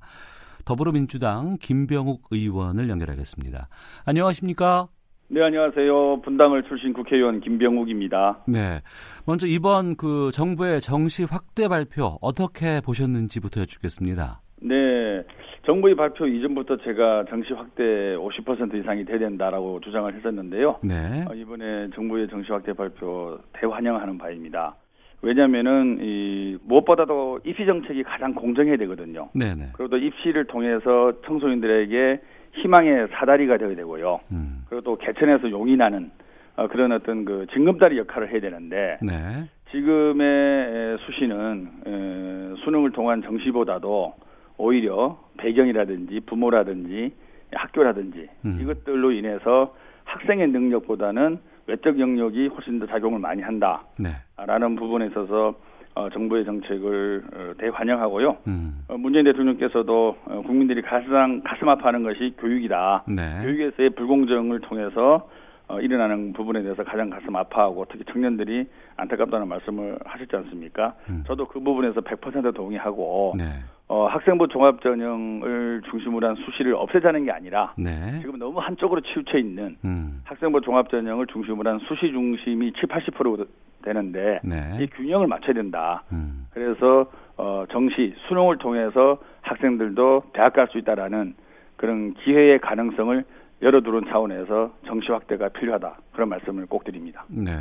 더불어민주당 0.66 1.60
김병욱 1.62 2.24
의원을 2.32 2.90
연결하겠습니다. 2.90 3.70
안녕하십니까? 4.06 4.88
네, 5.28 5.42
안녕하세요. 5.42 6.22
분당을 6.22 6.64
출신 6.64 6.94
국회의원 6.94 7.40
김병욱입니다. 7.42 8.44
네. 8.48 8.82
먼저 9.26 9.48
이번 9.48 9.96
그 9.96 10.30
정부의 10.32 10.82
정시 10.82 11.24
확대 11.24 11.68
발표 11.68 12.20
어떻게 12.22 12.80
보셨는지부터 12.82 13.62
여쭙겠습니다. 13.62 14.42
네. 14.62 15.24
정부의 15.66 15.96
발표 15.96 16.26
이전부터 16.26 16.78
제가 16.78 17.26
정시 17.28 17.54
확대 17.54 17.84
50% 17.84 18.80
이상이 18.80 19.04
돼야 19.04 19.18
된다라고 19.18 19.80
주장을 19.82 20.14
했었는데요. 20.14 20.78
네. 20.84 21.26
어, 21.28 21.34
이번에 21.34 21.90
정부의 21.96 22.28
정시 22.30 22.52
확대 22.52 22.74
발표 22.74 23.40
대환영하는 23.54 24.20
바입니다. 24.20 24.76
왜냐면은 25.24 25.98
이 26.02 26.56
무엇보다도 26.66 27.40
입시 27.46 27.66
정책이 27.66 28.04
가장 28.04 28.36
공정해야 28.36 28.78
되거든요. 28.78 29.30
네네. 29.34 29.70
그리고 29.74 29.90
또 29.90 29.98
입시를 29.98 30.46
통해서 30.46 31.14
청소년들에게 31.26 32.22
희망의 32.62 33.08
사다리가 33.12 33.58
되어야 33.58 33.76
되고요. 33.76 34.20
음. 34.32 34.55
그리고 34.70 34.82
또 34.82 34.98
개천에서 34.98 35.50
용이 35.52 35.76
나는 35.76 36.12
어, 36.56 36.68
그런 36.68 36.92
어떤 36.92 37.26
그 37.26 37.46
징검다리 37.54 37.98
역할을 37.98 38.32
해야 38.32 38.40
되는데 38.40 38.98
네. 39.02 39.50
지금의 39.72 40.98
수시는 41.00 41.70
에, 41.86 42.64
수능을 42.64 42.92
통한 42.92 43.22
정시보다도 43.22 44.14
오히려 44.58 45.20
배경이라든지 45.38 46.22
부모라든지 46.22 47.14
학교라든지 47.52 48.30
음. 48.46 48.58
이것들로 48.62 49.12
인해서 49.12 49.76
학생의 50.06 50.48
능력보다는 50.48 51.40
외적 51.68 52.00
영역이 52.00 52.48
훨씬 52.48 52.80
더 52.80 52.86
작용을 52.86 53.20
많이 53.20 53.42
한다라는 53.42 53.90
네. 54.00 54.76
부분에 54.76 55.08
있어서 55.08 55.56
어, 55.96 56.10
정부의 56.10 56.44
정책을 56.44 57.24
어, 57.34 57.54
대환영하고요. 57.58 58.38
음. 58.48 58.84
어, 58.90 58.98
문재인 58.98 59.24
대통령께서도 59.26 60.18
어, 60.26 60.42
국민들이 60.46 60.82
가장 60.82 61.42
가슴 61.44 61.70
아파하는 61.70 62.04
것이 62.04 62.36
교육이다. 62.38 63.06
네. 63.08 63.40
교육에서의 63.42 63.92
불공정을 63.92 64.60
통해서 64.60 65.30
어, 65.68 65.80
일어나는 65.80 66.34
부분에 66.34 66.62
대해서 66.62 66.84
가장 66.84 67.10
가슴 67.10 67.36
아파하고 67.36 67.86
특히 67.90 68.04
청년들이 68.12 68.68
안타깝다는 68.98 69.48
말씀을 69.48 69.98
하셨지 70.04 70.36
않습니까? 70.36 70.94
음. 71.10 71.24
저도 71.26 71.48
그 71.48 71.62
부분에서 71.62 72.02
100% 72.02 72.54
동의하고 72.54 73.34
네. 73.38 73.46
어, 73.88 74.08
학생부 74.08 74.48
종합 74.48 74.82
전형을 74.82 75.84
중심으로 75.92 76.28
한 76.28 76.36
수시를 76.36 76.74
없애자는 76.74 77.26
게 77.26 77.32
아니라 77.32 77.74
네. 77.78 78.20
지금 78.22 78.40
너무 78.40 78.60
한쪽으로 78.60 79.02
치우쳐 79.02 79.38
있는 79.38 79.78
음. 79.86 80.22
학생부 80.24 80.62
종합 80.62 80.90
전형을 80.90 81.28
중심으로 81.28 81.70
한 81.70 81.80
수시 81.80 82.12
중심이 82.12 82.74
7, 82.74 82.90
80% 82.90 83.48
되는데 83.84 84.40
네. 84.44 84.78
이 84.82 84.88
균형을 84.88 85.28
맞춰야 85.28 85.54
된다. 85.54 86.04
음. 86.12 86.48
그래서 86.52 87.06
어, 87.38 87.66
정시 87.72 88.16
수능을 88.28 88.58
통해서 88.58 89.20
학생들도 89.42 90.24
대학 90.34 90.54
갈 90.54 90.68
수 90.70 90.80
있다라는 90.80 91.36
그런 91.76 92.14
기회의 92.16 92.58
가능성을 92.60 93.24
열어두는 93.62 94.06
차원에서 94.10 94.74
정시 94.88 95.12
확대가 95.12 95.50
필요하다 95.50 95.98
그런 96.14 96.30
말씀을 96.30 96.66
꼭 96.66 96.84
드립니다. 96.84 97.24
네. 97.28 97.52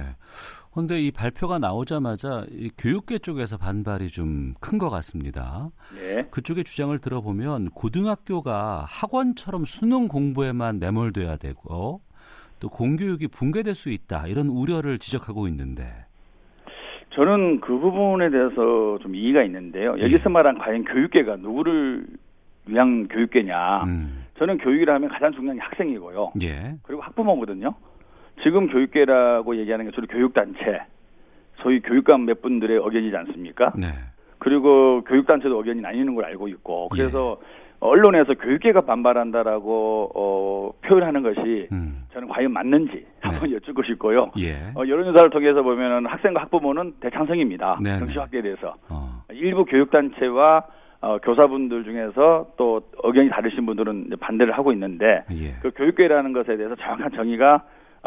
그런데 0.74 1.00
이 1.00 1.12
발표가 1.12 1.58
나오자마자 1.60 2.44
이 2.50 2.68
교육계 2.76 3.18
쪽에서 3.20 3.56
반발이 3.56 4.08
좀 4.08 4.54
큰 4.60 4.78
것 4.78 4.90
같습니다. 4.90 5.70
네. 5.94 6.26
그쪽의 6.30 6.64
주장을 6.64 6.96
들어보면 6.98 7.70
고등학교가 7.70 8.84
학원처럼 8.88 9.64
수능 9.66 10.08
공부에만 10.08 10.80
매몰돼야 10.80 11.36
되고 11.36 12.00
또 12.58 12.68
공교육이 12.68 13.28
붕괴될 13.28 13.74
수 13.74 13.90
있다 13.90 14.26
이런 14.26 14.48
우려를 14.48 14.98
지적하고 14.98 15.46
있는데 15.48 15.84
저는 17.10 17.60
그 17.60 17.78
부분에 17.78 18.30
대해서 18.30 18.98
좀 19.00 19.14
이의가 19.14 19.44
있는데요. 19.44 19.90
여기서 20.00 20.24
예. 20.26 20.32
말한 20.32 20.58
과연 20.58 20.84
교육계가 20.84 21.36
누구를 21.36 22.04
위한 22.66 23.06
교육계냐? 23.06 23.84
음. 23.84 24.24
저는 24.38 24.58
교육이라 24.58 24.94
하면 24.94 25.08
가장 25.10 25.30
중요한 25.32 25.56
게 25.56 25.62
학생이고요. 25.62 26.32
예. 26.42 26.74
그리고 26.82 27.02
학부모거든요. 27.02 27.72
지금 28.44 28.68
교육계라고 28.68 29.56
얘기하는 29.56 29.86
게 29.86 29.90
주로 29.90 30.06
교육단체, 30.06 30.82
소위 31.56 31.80
교육감 31.80 32.26
몇 32.26 32.42
분들의 32.42 32.76
의견이지 32.76 33.16
않습니까? 33.16 33.72
네. 33.76 33.88
그리고 34.38 35.02
교육단체도 35.04 35.56
의견이 35.56 35.80
나뉘는 35.80 36.14
걸 36.14 36.26
알고 36.26 36.48
있고, 36.48 36.90
그래서 36.90 37.38
예. 37.40 37.64
언론에서 37.80 38.34
교육계가 38.34 38.82
반발한다라고 38.82 40.10
어, 40.14 40.72
표현하는 40.86 41.22
것이 41.22 41.68
음. 41.72 42.04
저는 42.12 42.28
과연 42.28 42.52
맞는지 42.52 43.06
한번 43.20 43.50
네. 43.50 43.56
여쭙고 43.56 43.82
싶고요. 43.82 44.30
예. 44.38 44.54
어, 44.74 44.86
여론조사를 44.86 45.30
통해서 45.30 45.62
보면은 45.62 46.06
학생과 46.06 46.42
학부모는 46.42 46.94
대창성입니다. 47.00 47.80
네, 47.82 47.98
정시 47.98 48.14
네. 48.14 48.20
확대에 48.20 48.42
대해서 48.42 48.76
어. 48.88 49.22
일부 49.32 49.64
교육단체와 49.64 50.64
어, 51.02 51.18
교사분들 51.18 51.84
중에서 51.84 52.52
또 52.56 52.80
의견이 53.02 53.28
다르신 53.28 53.66
분들은 53.66 54.12
반대를 54.18 54.56
하고 54.56 54.72
있는데 54.72 55.24
예. 55.32 55.54
그 55.60 55.70
교육계라는 55.76 56.32
것에 56.32 56.56
대해서 56.56 56.74
정확한 56.76 57.12
정의가 57.12 57.54
어, 57.56 57.62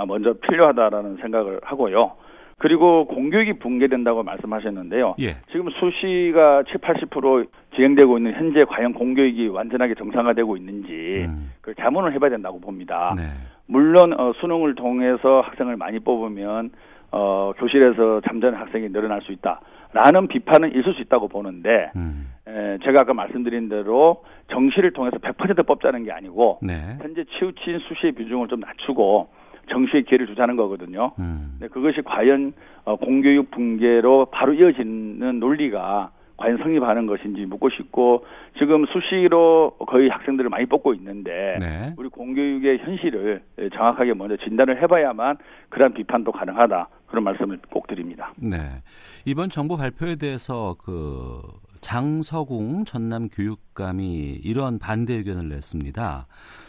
먼저 0.06 0.34
필요하다라는 0.34 1.18
생각을 1.18 1.60
하고요. 1.64 2.14
그리고 2.60 3.06
공교육이 3.06 3.60
붕괴된다고 3.60 4.24
말씀하셨는데요. 4.24 5.16
예. 5.20 5.38
지금 5.52 5.70
수시가 5.70 6.64
7, 6.64 6.80
80% 6.80 7.48
진행되고 7.76 8.18
있는 8.18 8.34
현재 8.34 8.62
과연 8.68 8.94
공교육이 8.94 9.48
완전하게 9.50 9.94
정상화되고 9.94 10.58
있는지 10.58 11.26
음. 11.28 11.52
그 11.62 11.76
자문을 11.76 12.14
해봐야 12.14 12.32
된다고 12.32 12.60
봅니다. 12.60 13.14
네. 13.16 13.24
물론 13.68 14.20
어, 14.20 14.34
수능을 14.40 14.74
통해서 14.74 15.42
학생을 15.42 15.78
많이 15.78 16.00
뽑으면 16.00 16.72
어, 17.12 17.54
교실에서 17.58 18.22
잠자는 18.22 18.58
학생이 18.58 18.92
늘어날 18.92 19.22
수 19.22 19.32
있다. 19.32 19.62
라는 19.94 20.28
비판은 20.28 20.76
있을 20.76 20.94
수 20.94 21.02
있다고 21.02 21.28
보는데 21.28 21.92
음. 21.96 22.34
에, 22.48 22.78
제가 22.84 23.02
아까 23.02 23.14
말씀드린 23.14 23.70
대로 23.70 24.24
정시를 24.52 24.94
통해서 24.94 25.18
100% 25.18 25.66
뽑자는 25.66 26.06
게 26.06 26.12
아니고 26.12 26.60
네. 26.62 26.98
현재 27.02 27.24
치우친 27.24 27.80
수시의 27.80 28.14
비중을 28.14 28.48
좀 28.48 28.60
낮추고 28.62 29.30
정시의 29.70 30.04
기회를 30.04 30.28
주자는 30.28 30.56
거거든요. 30.56 31.12
음. 31.20 31.58
네, 31.60 31.68
그것이 31.68 32.02
과연 32.04 32.54
어, 32.86 32.96
공교육 32.96 33.52
붕괴로 33.52 34.28
바로 34.32 34.54
이어지는 34.54 35.40
논리가 35.40 36.12
과연 36.38 36.58
성립하는 36.60 37.08
것인지 37.08 37.46
묻고 37.46 37.70
싶고 37.72 38.24
지금 38.60 38.86
수시로 38.86 39.72
거의 39.88 40.08
학생들을 40.10 40.50
많이 40.50 40.66
뽑고 40.68 40.94
있는데 40.94 41.58
네. 41.60 41.94
우리 41.98 42.10
공교육의 42.10 42.78
현실을 42.78 43.42
정확하게 43.74 44.14
먼저 44.14 44.38
진단을 44.38 44.82
해봐야만 44.84 45.38
그런 45.70 45.94
비판도 45.94 46.32
가능하다 46.32 46.90
그런 47.08 47.24
말씀을 47.24 47.60
꼭 47.72 47.88
드립니다. 47.88 48.32
네 48.40 48.84
이번 49.26 49.50
정부 49.50 49.78
발표에 49.78 50.16
대해서 50.16 50.76
그 50.80 51.42
장서궁 51.82 52.86
전남 52.86 53.30
교육감이 53.30 54.40
이런 54.44 54.78
반대 54.78 55.16
의견을 55.16 55.50
냈습니다. 55.50 56.28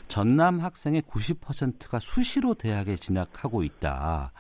전남 0.08 0.58
학생의 0.60 1.02
90%가 1.02 1.98
수시로 1.98 2.54
대학에 2.54 2.96
진학하고 2.96 3.62
있다. 3.62 4.32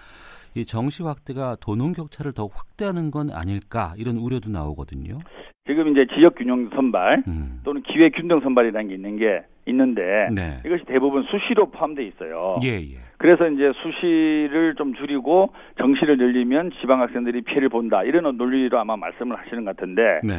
이 0.54 0.64
정시 0.64 1.02
확대가 1.02 1.56
도농 1.60 1.92
격차를 1.92 2.32
더욱 2.32 2.52
확대하는 2.54 3.10
건 3.10 3.30
아닐까 3.30 3.94
이런 3.96 4.16
우려도 4.16 4.50
나오거든요. 4.50 5.18
지금 5.66 5.88
이제 5.88 6.06
지역 6.14 6.34
균형 6.36 6.70
선발 6.70 7.24
음. 7.28 7.60
또는 7.62 7.82
기회 7.82 8.08
균등 8.08 8.40
선발이라는 8.40 8.88
게 8.88 8.94
있는 8.94 9.16
게 9.18 9.42
있는데 9.66 10.28
네. 10.34 10.60
이것이 10.64 10.84
대부분 10.86 11.24
수시로 11.24 11.66
포함돼 11.70 12.04
있어요. 12.06 12.58
예, 12.64 12.80
예. 12.80 12.96
그래서 13.18 13.46
이제 13.48 13.70
수시를 13.82 14.74
좀 14.76 14.94
줄이고 14.94 15.52
정시를 15.78 16.16
늘리면 16.16 16.72
지방 16.80 17.02
학생들이 17.02 17.42
피해를 17.42 17.68
본다 17.68 18.02
이런 18.02 18.36
논리로 18.36 18.78
아마 18.78 18.96
말씀을 18.96 19.36
하시는 19.38 19.64
것 19.64 19.76
같은데 19.76 20.20
네. 20.24 20.34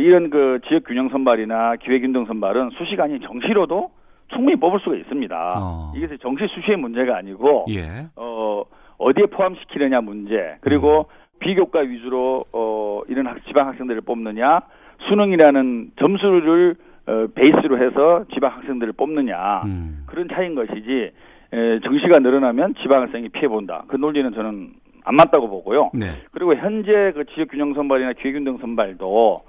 이런 0.00 0.30
그 0.30 0.58
지역 0.66 0.84
균형 0.84 1.08
선발이나 1.10 1.76
기회 1.76 2.00
균등 2.00 2.24
선발은 2.26 2.70
수시가 2.70 3.04
아 3.04 3.08
정시로도 3.22 3.90
충분히 4.32 4.56
뽑을 4.56 4.80
수가 4.80 4.96
있습니다. 4.96 5.48
어. 5.56 5.92
이게 5.94 6.16
정시 6.18 6.46
수시의 6.48 6.76
문제가 6.76 7.16
아니고 7.16 7.66
예. 7.70 8.06
어 8.16 8.64
어디에 8.98 9.26
포함시키느냐 9.26 10.00
문제 10.00 10.56
그리고 10.60 11.00
음. 11.00 11.38
비교과 11.40 11.80
위주로 11.80 12.44
어 12.52 13.02
이런 13.08 13.26
학, 13.26 13.44
지방 13.46 13.68
학생들을 13.68 14.02
뽑느냐 14.02 14.60
수능이라는 15.08 15.92
점수를 16.00 16.76
어, 17.06 17.26
베이스로 17.34 17.78
해서 17.84 18.24
지방 18.32 18.52
학생들을 18.58 18.92
뽑느냐 18.92 19.62
음. 19.64 20.04
그런 20.06 20.28
차이인 20.28 20.54
것이지 20.54 21.10
에, 21.52 21.80
정시가 21.80 22.20
늘어나면 22.20 22.74
지방 22.80 23.02
학생이 23.02 23.28
피해 23.30 23.48
본다 23.48 23.84
그 23.88 23.96
논리는 23.96 24.32
저는 24.32 24.74
안 25.04 25.16
맞다고 25.16 25.48
보고요. 25.48 25.90
네. 25.94 26.12
그리고 26.30 26.54
현재 26.54 27.12
그 27.14 27.24
지역 27.34 27.48
균형 27.50 27.74
선발이나 27.74 28.12
기획균등 28.12 28.58
선발도 28.58 29.42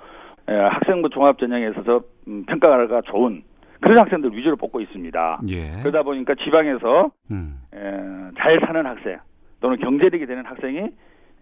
에, 0.49 0.53
학생부 0.53 1.09
종합 1.09 1.37
전형에 1.37 1.69
있어서 1.69 2.01
음, 2.27 2.43
평가가 2.47 3.01
좋은 3.01 3.43
그런 3.83 3.97
학생들 3.97 4.35
위주로 4.35 4.55
뽑고 4.55 4.79
있습니다. 4.79 5.41
예. 5.49 5.71
그러다 5.81 6.03
보니까 6.03 6.35
지방에서 6.35 7.11
음. 7.31 7.59
에, 7.73 7.77
잘 8.37 8.59
사는 8.65 8.85
학생 8.85 9.19
또는 9.59 9.77
경제력이 9.77 10.25
되는 10.25 10.45
학생이 10.45 10.89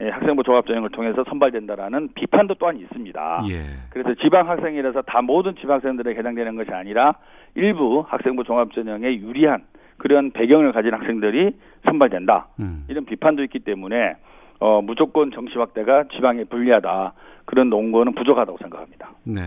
예, 0.02 0.10
학생부 0.10 0.42
종합전형을 0.42 0.90
통해서 0.90 1.24
선발된다라는 1.30 2.10
비판도 2.16 2.56
또한 2.56 2.78
있습니다. 2.78 3.44
예. 3.50 3.62
그래서 3.92 4.16
지방 4.16 4.50
학생이라서 4.50 5.04
다 5.04 5.22
모든 5.22 5.56
지방 5.56 5.76
학생들에 5.76 6.16
해당되는 6.16 6.56
것이 6.56 6.72
아니라 6.72 7.14
일부 7.54 8.04
학생부 8.08 8.44
종합전형에 8.44 9.18
유리한 9.18 9.62
그런 9.98 10.32
배경을 10.32 10.72
가진 10.72 10.94
학생들이 10.96 11.52
선발된다. 11.86 12.48
음. 12.60 12.86
이런 12.90 13.06
비판도 13.06 13.44
있기 13.44 13.60
때문에 13.60 14.16
어, 14.60 14.82
무조건 14.82 15.32
정시 15.32 15.60
확대가 15.60 16.06
지방에 16.16 16.46
불리하다. 16.46 17.14
그런 17.46 17.70
논거는 17.70 18.16
부족하다고 18.16 18.58
생각합니다. 18.60 19.12
네. 19.26 19.42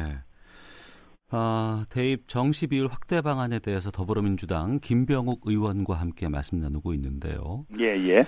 아, 1.31 1.85
대입 1.91 2.29
정시 2.29 2.67
비율 2.69 2.87
확대 2.89 3.21
방안에 3.21 3.59
대해서 3.59 3.91
더불어민주당 3.91 4.79
김병욱 4.81 5.41
의원과 5.45 5.95
함께 5.95 6.29
말씀 6.29 6.61
나누고 6.61 6.95
있는데요. 6.95 7.67
예, 7.81 7.97
예. 8.09 8.25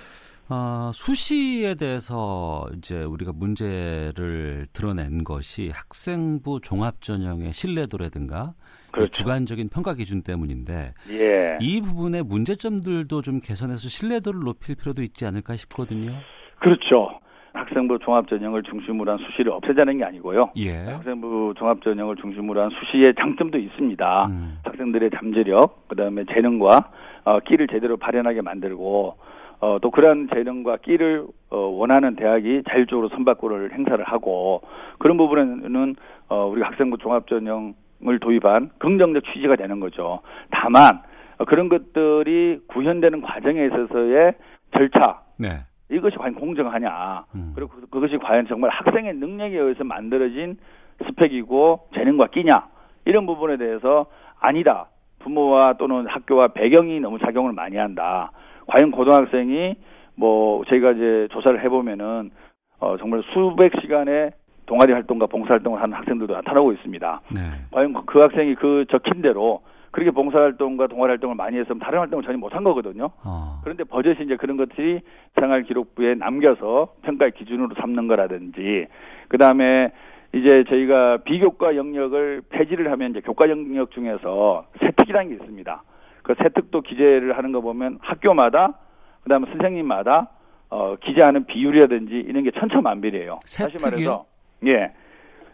어, 0.49 0.91
수시에 0.93 1.75
대해서 1.75 2.67
이제 2.77 3.03
우리가 3.03 3.33
문제를 3.33 4.67
드러낸 4.71 5.23
것이 5.23 5.71
학생부 5.73 6.61
종합 6.61 7.01
전형의 7.01 7.53
신뢰도라든가 7.53 8.53
그렇죠. 8.91 9.11
주관적인 9.11 9.69
평가 9.69 9.93
기준 9.93 10.23
때문인데 10.23 10.93
예. 11.09 11.57
이 11.61 11.81
부분의 11.81 12.23
문제점들도 12.23 13.21
좀 13.21 13.41
개선해서 13.41 13.89
신뢰도를 13.89 14.41
높일 14.41 14.75
필요도 14.75 15.03
있지 15.03 15.25
않을까 15.25 15.55
싶거든요. 15.57 16.13
그렇죠. 16.59 17.19
학생부 17.57 17.99
종합전형을 17.99 18.63
중심으로 18.63 19.11
한 19.11 19.17
수시를 19.19 19.51
없애자는 19.51 19.97
게 19.97 20.03
아니고요. 20.03 20.51
예. 20.57 20.73
학생부 20.73 21.53
종합전형을 21.57 22.15
중심으로 22.17 22.61
한 22.61 22.69
수시의 22.69 23.15
장점도 23.19 23.57
있습니다. 23.57 24.25
음. 24.27 24.59
학생들의 24.63 25.09
잠재력, 25.15 25.87
그다음에 25.87 26.23
재능과 26.31 26.89
어, 27.25 27.39
끼를 27.41 27.67
제대로 27.67 27.97
발현하게 27.97 28.41
만들고 28.41 29.15
어, 29.59 29.79
또 29.81 29.89
그러한 29.91 30.29
재능과 30.33 30.77
끼를 30.77 31.25
어, 31.49 31.57
원하는 31.57 32.15
대학이 32.15 32.63
자율적으로 32.69 33.09
선발권을 33.09 33.73
행사를 33.73 34.01
하고 34.03 34.61
그런 34.99 35.17
부분에는 35.17 35.95
어, 36.29 36.45
우리 36.45 36.61
학생부 36.61 36.97
종합전형을 36.99 38.19
도입한 38.21 38.71
긍정적 38.77 39.23
취지가 39.33 39.55
되는 39.55 39.79
거죠. 39.79 40.19
다만 40.51 41.01
어, 41.37 41.45
그런 41.45 41.69
것들이 41.69 42.59
구현되는 42.67 43.21
과정에 43.21 43.65
있어서의 43.65 44.33
절차 44.75 45.21
네. 45.39 45.59
이것이 45.89 46.17
과연 46.17 46.35
공정하냐 46.35 47.25
음. 47.35 47.51
그리고 47.55 47.71
그, 47.71 47.87
그것이 47.87 48.17
과연 48.17 48.47
정말 48.47 48.69
학생의 48.71 49.15
능력에 49.15 49.57
의해서 49.57 49.83
만들어진 49.83 50.57
스펙이고 51.05 51.89
재능과 51.95 52.27
끼냐 52.27 52.67
이런 53.05 53.25
부분에 53.25 53.57
대해서 53.57 54.07
아니다 54.39 54.87
부모와 55.19 55.73
또는 55.73 56.05
학교와 56.07 56.49
배경이 56.49 56.99
너무 56.99 57.19
작용을 57.19 57.53
많이 57.53 57.77
한다 57.77 58.31
과연 58.67 58.91
고등학생이 58.91 59.75
뭐 60.15 60.63
저희가 60.65 60.91
이제 60.91 61.27
조사를 61.31 61.63
해보면은 61.63 62.31
어 62.79 62.97
정말 62.97 63.23
수백 63.33 63.71
시간의 63.81 64.31
동아리 64.65 64.91
활동과 64.91 65.27
봉사 65.27 65.53
활동을 65.53 65.81
하는 65.81 65.95
학생들도 65.95 66.33
나타나고 66.33 66.73
있습니다. 66.73 67.21
네. 67.33 67.41
과연 67.71 67.93
그 68.05 68.19
학생이 68.19 68.55
그 68.55 68.85
적힌 68.89 69.21
대로 69.21 69.61
그렇게 69.97 70.11
봉사 70.11 70.37
활동과 70.37 70.85
동아리 70.85 71.09
활동을 71.09 71.35
많이 71.35 71.57
했으면 71.57 71.79
다른 71.79 71.97
활동을 71.97 72.23
전혀 72.23 72.37
못한 72.37 72.63
거거든요. 72.63 73.09
어. 73.25 73.59
그런데 73.63 73.83
버젓이 73.83 74.25
이제 74.25 74.35
그런 74.35 74.55
것들이 74.55 74.99
생활 75.33 75.63
기록부에 75.63 76.13
남겨서 76.13 76.93
평가의 77.01 77.31
기준으로 77.31 77.73
삼는 77.73 78.07
거라든지 78.07 78.85
그 79.27 79.39
다음에 79.39 79.89
이제 80.35 80.65
저희가 80.69 81.23
비교과 81.23 81.75
영역을 81.75 82.43
폐지를 82.47 82.91
하면 82.91 83.09
이제 83.09 83.21
교과 83.21 83.49
영역 83.49 83.89
중에서 83.89 84.67
세특이라는 84.81 85.29
게 85.29 85.33
있습니다. 85.33 85.83
그 86.21 86.35
세특도 86.43 86.81
기재를 86.81 87.35
하는 87.35 87.51
거 87.51 87.61
보면 87.61 87.97
학교마다 87.99 88.77
그다음에 89.23 89.47
선생님마다 89.47 90.29
어 90.69 90.95
기재하는 91.01 91.45
비율이라든지 91.45 92.13
이런 92.13 92.43
게 92.43 92.51
천차만별이에요. 92.51 93.39
다시 93.41 93.83
말해서 93.83 94.25
예. 94.67 94.91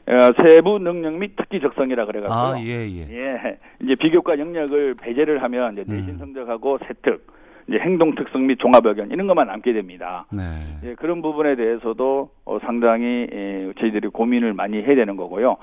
어, 0.06 0.32
세부 0.42 0.80
능력 0.80 1.14
및 1.14 1.36
특기 1.38 1.62
적성이라 1.62 2.06
그래가지고 2.06 2.34
아, 2.34 2.60
예, 2.60 2.88
예. 2.90 3.08
예. 3.10 3.58
이제 3.82 3.96
비교과 3.96 4.38
영역을 4.38 4.96
배제를 4.96 5.42
하면 5.44 5.74
이제 5.74 5.86
내신 5.88 6.16
음. 6.16 6.18
성적하고 6.18 6.80
세특 6.88 7.26
이제 7.68 7.80
행동 7.80 8.14
특성 8.16 8.46
및 8.46 8.60
종합 8.60 8.86
의견 8.86 9.10
이런 9.12 9.28
것만 9.28 9.48
남게 9.48 9.72
됩니다. 9.72 10.26
네. 10.32 10.44
예, 10.84 10.96
그런 10.96 11.22
부분에 11.22 11.56
대해서도 11.56 12.30
어, 12.46 12.60
상당히 12.66 13.28
예, 13.32 13.72
저희들이 13.80 14.10
고민을 14.10 14.54
많이 14.54 14.82
해야 14.82 14.96
되는 14.96 15.16
거고요. 15.16 15.56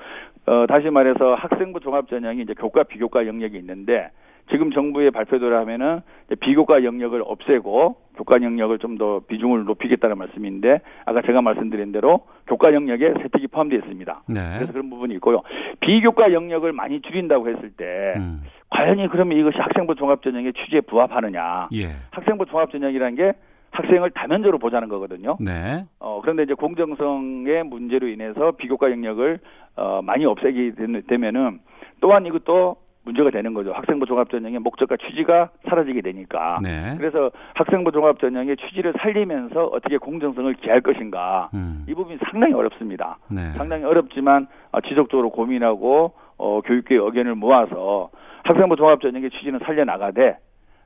어, 0.47 0.67
다시 0.67 0.89
말해서 0.89 1.35
학생부 1.35 1.81
종합 1.81 2.09
전형이 2.09 2.43
이제 2.43 2.55
교과 2.55 2.85
비교과 2.85 3.27
영역이 3.27 3.59
있는데 3.59 4.11
지금 4.51 4.71
정부의 4.73 5.11
발표대로 5.11 5.57
하면은 5.59 6.01
비교과 6.41 6.85
영역을 6.85 7.23
없애고 7.25 7.95
교과 8.17 8.43
영역을 8.43 8.79
좀 8.79 8.91
더 9.01 9.21
비중을 9.21 9.65
높이겠다는 9.65 10.19
말씀인데 10.19 10.81
아까 11.07 11.23
제가 11.23 11.41
말씀드린 11.41 11.91
대로 11.91 12.21
교과 12.47 12.75
영역에 12.75 13.15
세특이 13.23 13.47
포함되어 13.47 13.79
있습니다. 13.79 14.23
네. 14.29 14.41
그래서 14.57 14.73
그런 14.73 14.91
부분이 14.91 15.15
있고요. 15.15 15.41
비교과 15.81 16.35
영역을 16.35 16.73
많이 16.73 17.01
줄인다고 17.01 17.49
했을 17.49 17.71
때 17.71 18.13
음. 18.17 18.43
과연 18.69 19.09
그러면 19.09 19.39
이것이 19.39 19.57
학생부 19.57 19.95
종합전형의 19.95 20.53
취지에 20.53 20.83
부합하느냐? 20.83 21.69
예. 21.73 21.97
학생부 22.11 22.45
종합전형이라는 22.47 23.15
게 23.15 23.33
학생을 23.71 24.11
다면적으로 24.11 24.59
보자는 24.59 24.89
거거든요. 24.89 25.39
네. 25.41 25.85
어, 25.99 26.21
그런데 26.21 26.43
이제 26.43 26.55
공정성의 26.55 27.65
문제로 27.65 28.07
인해서 28.09 28.53
비교과 28.53 28.91
영역을 28.91 29.39
어, 29.77 30.03
많이 30.03 30.27
없애게 30.27 30.73
되면은 31.09 31.61
또한 32.01 32.27
이것도 32.27 32.77
문제가 33.05 33.31
되는 33.31 33.55
거죠. 33.55 33.73
학생부 33.73 34.07
종합전형의 34.07 34.61
목적과 34.61 34.97
취지가 34.97 35.51
사라지게 35.69 36.03
되니까. 36.03 36.61
네. 36.63 36.95
그래서 36.99 37.31
학생부 37.55 37.93
종합전형의 37.93 38.57
취지를 38.57 38.93
살리면서 39.01 39.65
어떻게 39.67 39.97
공정성을 39.97 40.53
기할 40.55 40.81
것인가. 40.81 41.51
음. 41.55 41.85
이 41.89 41.95
부분이 41.95 42.19
상당히 42.31 42.53
어렵습니다. 42.55 43.19
네. 43.31 43.53
상당히 43.53 43.85
어렵지만 43.85 44.49
어, 44.73 44.81
지속적으로 44.83 45.31
고민하고 45.31 46.13
어, 46.37 46.61
교육계의 46.63 47.01
의견을 47.03 47.35
모아서 47.35 48.11
학생부 48.45 48.77
종합전형의 48.77 49.31
취지는 49.31 49.61
살려나가되 49.65 50.37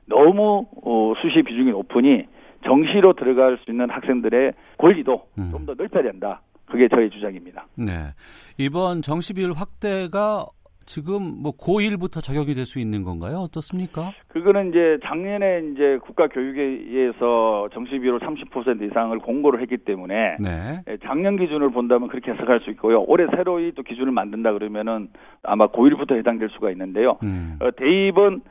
너무 0.07 0.65
어, 0.83 1.13
수시 1.21 1.43
비중이 1.43 1.71
높으니 1.71 2.25
정시로 2.65 3.13
들어갈 3.13 3.57
수 3.63 3.71
있는 3.71 3.89
학생들의 3.89 4.53
권리도 4.77 5.27
음. 5.37 5.49
좀더 5.51 5.75
넓혀야 5.75 6.03
된다. 6.03 6.41
그게 6.65 6.87
저희 6.87 7.09
주장입니다. 7.09 7.67
네. 7.75 8.13
이번 8.57 9.01
정시 9.01 9.33
비율 9.33 9.53
확대가 9.53 10.45
지금 10.85 11.41
뭐 11.41 11.51
고1부터 11.51 12.21
적용이 12.23 12.53
될 12.53 12.65
수 12.65 12.79
있는 12.79 13.03
건가요? 13.03 13.37
어떻습니까? 13.37 14.11
그거는 14.29 14.69
이제 14.69 14.97
작년에 15.05 15.61
이제 15.71 15.99
국가 16.03 16.27
교육위에서 16.27 17.69
정시 17.73 17.99
비율 17.99 18.19
30% 18.19 18.81
이상을 18.89 19.17
공고를 19.19 19.61
했기 19.61 19.77
때문에 19.77 20.37
네. 20.39 20.81
예, 20.87 20.97
작년 21.05 21.37
기준을 21.37 21.69
본다면 21.71 22.09
그렇게 22.09 22.31
해석할 22.31 22.59
수 22.61 22.71
있고요. 22.71 23.03
올해 23.07 23.25
새로이 23.35 23.71
또 23.75 23.83
기준을 23.83 24.11
만든다 24.11 24.53
그러면은 24.53 25.09
아마 25.43 25.67
고1부터 25.67 26.15
해당될 26.17 26.49
수가 26.49 26.71
있는데요. 26.71 27.17
음. 27.23 27.57
어, 27.61 27.69
대입은 27.71 28.41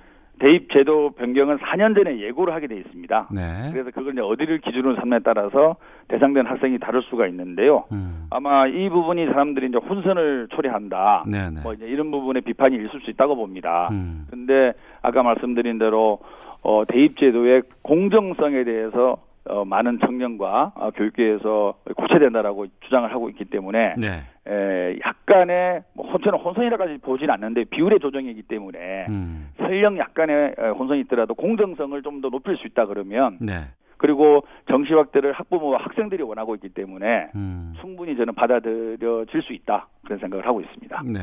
대입 0.40 0.70
제도 0.72 1.10
변경은 1.10 1.58
4년 1.58 1.94
전에 1.94 2.20
예고를 2.20 2.52
하게 2.54 2.66
돼 2.66 2.76
있습니다. 2.76 3.28
네. 3.32 3.70
그래서 3.72 3.90
그걸 3.90 4.12
이제 4.12 4.20
어디를 4.20 4.58
기준으로 4.58 4.96
삼냐에 4.96 5.20
따라서 5.20 5.76
대상된 6.08 6.46
학생이 6.46 6.78
다를 6.78 7.02
수가 7.02 7.26
있는데요. 7.28 7.84
음. 7.92 8.26
아마 8.30 8.66
이 8.66 8.88
부분이 8.88 9.26
사람들이 9.26 9.68
이제 9.68 9.78
혼선을 9.78 10.48
초래한다. 10.50 11.24
네네. 11.26 11.50
네. 11.50 11.60
뭐 11.62 11.72
이제 11.72 11.86
이런 11.86 12.10
부분에 12.10 12.40
비판이 12.40 12.76
있을 12.76 13.00
수 13.00 13.10
있다고 13.10 13.36
봅니다. 13.36 13.88
음. 13.92 14.26
근데 14.30 14.72
아까 15.02 15.22
말씀드린 15.22 15.78
대로 15.78 16.18
어 16.62 16.84
대입 16.88 17.16
제도의 17.18 17.62
공정성에 17.82 18.64
대해서 18.64 19.18
어, 19.48 19.64
많은 19.64 19.98
청년과 20.00 20.72
어, 20.74 20.90
교육계에서 20.92 21.74
고쳐된다라고 21.96 22.66
주장을 22.80 23.10
하고 23.12 23.28
있기 23.28 23.44
때문에 23.44 23.94
네. 23.98 24.22
에, 24.48 24.98
약간의 25.04 25.82
뭐 25.94 26.10
혼선은 26.10 26.38
혼선이라까지 26.38 26.98
보진 26.98 27.30
않는데 27.30 27.64
비율의 27.64 27.98
조정이기 28.00 28.42
때문에 28.42 29.06
음. 29.10 29.50
설령 29.58 29.98
약간의 29.98 30.54
혼선이 30.78 31.00
있더라도 31.00 31.34
공정성을 31.34 32.02
좀 32.02 32.14
더 32.24 32.30
높일 32.30 32.56
수 32.56 32.66
있다 32.66 32.86
그러면 32.86 33.36
네. 33.40 33.64
그리고 33.98 34.44
정시 34.70 34.94
확대를 34.94 35.32
학부모와 35.32 35.78
학생들이 35.82 36.22
원하고 36.22 36.54
있기 36.54 36.68
때문에 36.70 37.30
음. 37.34 37.74
충분히 37.80 38.16
저는 38.16 38.34
받아들여질 38.34 39.42
수 39.42 39.52
있다 39.52 39.88
그런 40.04 40.18
생각을 40.20 40.46
하고 40.46 40.60
있습니다. 40.60 41.02
네. 41.04 41.20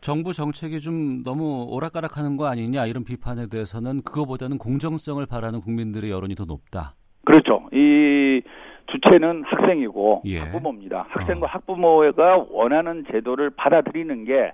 정부 0.00 0.32
정책이 0.32 0.80
좀 0.80 1.22
너무 1.22 1.66
오락가락하는 1.70 2.36
거 2.36 2.46
아니냐 2.46 2.86
이런 2.86 3.04
비판에 3.04 3.48
대해서는 3.48 4.02
그거보다는 4.02 4.56
공정성을 4.58 5.24
바라는 5.26 5.60
국민들의 5.60 6.10
여론이 6.10 6.34
더 6.34 6.44
높다. 6.44 6.94
그렇죠. 7.24 7.68
이 7.72 8.42
주체는 8.86 9.44
학생이고 9.44 10.22
예. 10.24 10.38
학부모입니다. 10.38 11.06
학생과 11.08 11.46
어. 11.46 11.48
학부모가 11.48 12.46
원하는 12.50 13.04
제도를 13.10 13.50
받아들이는 13.50 14.24
게 14.24 14.52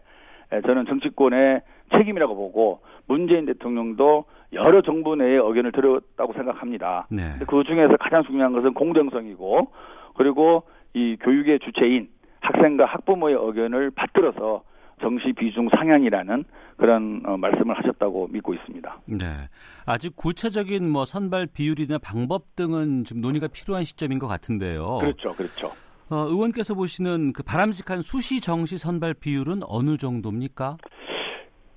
저는 0.64 0.86
정치권의 0.86 1.62
책임이라고 1.96 2.34
보고 2.34 2.80
문재인 3.06 3.46
대통령도 3.46 4.24
여러 4.52 4.82
정부 4.82 5.16
내의 5.16 5.38
의견을 5.38 5.72
들었다고 5.72 6.32
생각합니다. 6.34 7.06
네. 7.10 7.22
그 7.46 7.64
중에서 7.64 7.96
가장 7.98 8.22
중요한 8.24 8.52
것은 8.52 8.74
공정성이고 8.74 9.68
그리고 10.14 10.64
이 10.94 11.16
교육의 11.20 11.60
주체인 11.60 12.08
학생과 12.40 12.84
학부모의 12.84 13.36
의견을 13.38 13.90
받들어서 13.90 14.62
정시 15.00 15.32
비중 15.32 15.68
상향이라는 15.76 16.44
그런 16.76 17.22
어, 17.26 17.36
말씀을 17.36 17.76
하셨다고 17.76 18.28
믿고 18.28 18.54
있습니다. 18.54 19.00
네. 19.06 19.26
아직 19.86 20.16
구체적인 20.16 20.88
뭐 20.90 21.04
선발 21.04 21.48
비율이나 21.54 21.98
방법 21.98 22.56
등은 22.56 23.04
좀 23.04 23.20
논의가 23.20 23.48
필요한 23.48 23.84
시점인 23.84 24.18
것 24.18 24.26
같은데요. 24.26 24.98
그렇죠, 24.98 25.30
그렇죠. 25.32 25.68
어, 26.08 26.26
의원께서 26.28 26.74
보시는 26.74 27.32
그 27.32 27.42
바람직한 27.42 28.00
수시 28.00 28.40
정시 28.40 28.78
선발 28.78 29.14
비율은 29.14 29.60
어느 29.66 29.96
정도입니까? 29.96 30.76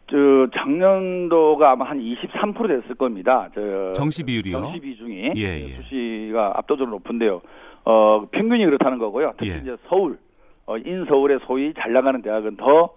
저 0.09 0.15
작년도가 0.55 1.71
아마 1.71 1.85
한 1.89 1.99
23% 1.99 2.67
됐을 2.67 2.95
겁니다. 2.95 3.49
저 3.53 3.93
정시 3.93 4.23
비율이요? 4.23 4.59
정시 4.59 4.79
비중이 4.79 5.33
예, 5.37 5.43
예. 5.43 5.75
수시가 5.75 6.53
압도적으로 6.55 6.97
높은데요. 6.97 7.41
어 7.85 8.25
평균이 8.31 8.65
그렇다는 8.65 8.97
거고요. 8.97 9.33
특히 9.37 9.51
예. 9.51 9.57
이제 9.57 9.75
서울, 9.87 10.17
어, 10.65 10.77
인서울의 10.77 11.39
소위 11.45 11.73
잘 11.75 11.93
나가는 11.93 12.21
대학은 12.21 12.57
더 12.57 12.89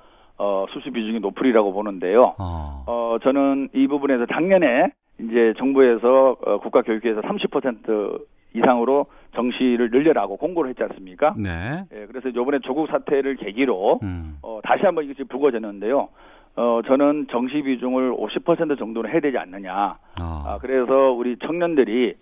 어, 0.42 0.66
수시 0.70 0.90
비중이 0.90 1.20
높으리라고 1.20 1.72
보는데요. 1.72 2.34
어. 2.38 2.82
어, 2.86 3.16
저는 3.22 3.68
이 3.74 3.86
부분에서 3.86 4.26
작년에 4.26 4.88
이제 5.20 5.54
정부에서 5.56 6.36
어, 6.44 6.58
국가교육부에서 6.58 7.20
30% 7.20 8.20
이상으로 8.54 9.06
정시를 9.36 9.90
늘려라고 9.92 10.36
공고를 10.36 10.70
했지 10.70 10.82
않습니까? 10.82 11.32
네. 11.38 11.84
예, 11.94 12.06
그래서 12.06 12.28
이번에 12.28 12.58
조국 12.58 12.88
사태를 12.88 13.36
계기로 13.36 14.00
음. 14.02 14.38
어, 14.42 14.58
다시 14.64 14.84
한번 14.84 15.04
이것이 15.04 15.22
불거졌는데요. 15.28 16.08
어, 16.56 16.80
저는 16.86 17.28
정시 17.30 17.62
비중을 17.62 18.12
50% 18.12 18.76
정도는 18.78 19.10
해야 19.10 19.20
되지 19.20 19.38
않느냐. 19.38 19.96
어. 20.20 20.42
아, 20.44 20.58
그래서 20.60 21.12
우리 21.12 21.36
청년들이 21.38 22.14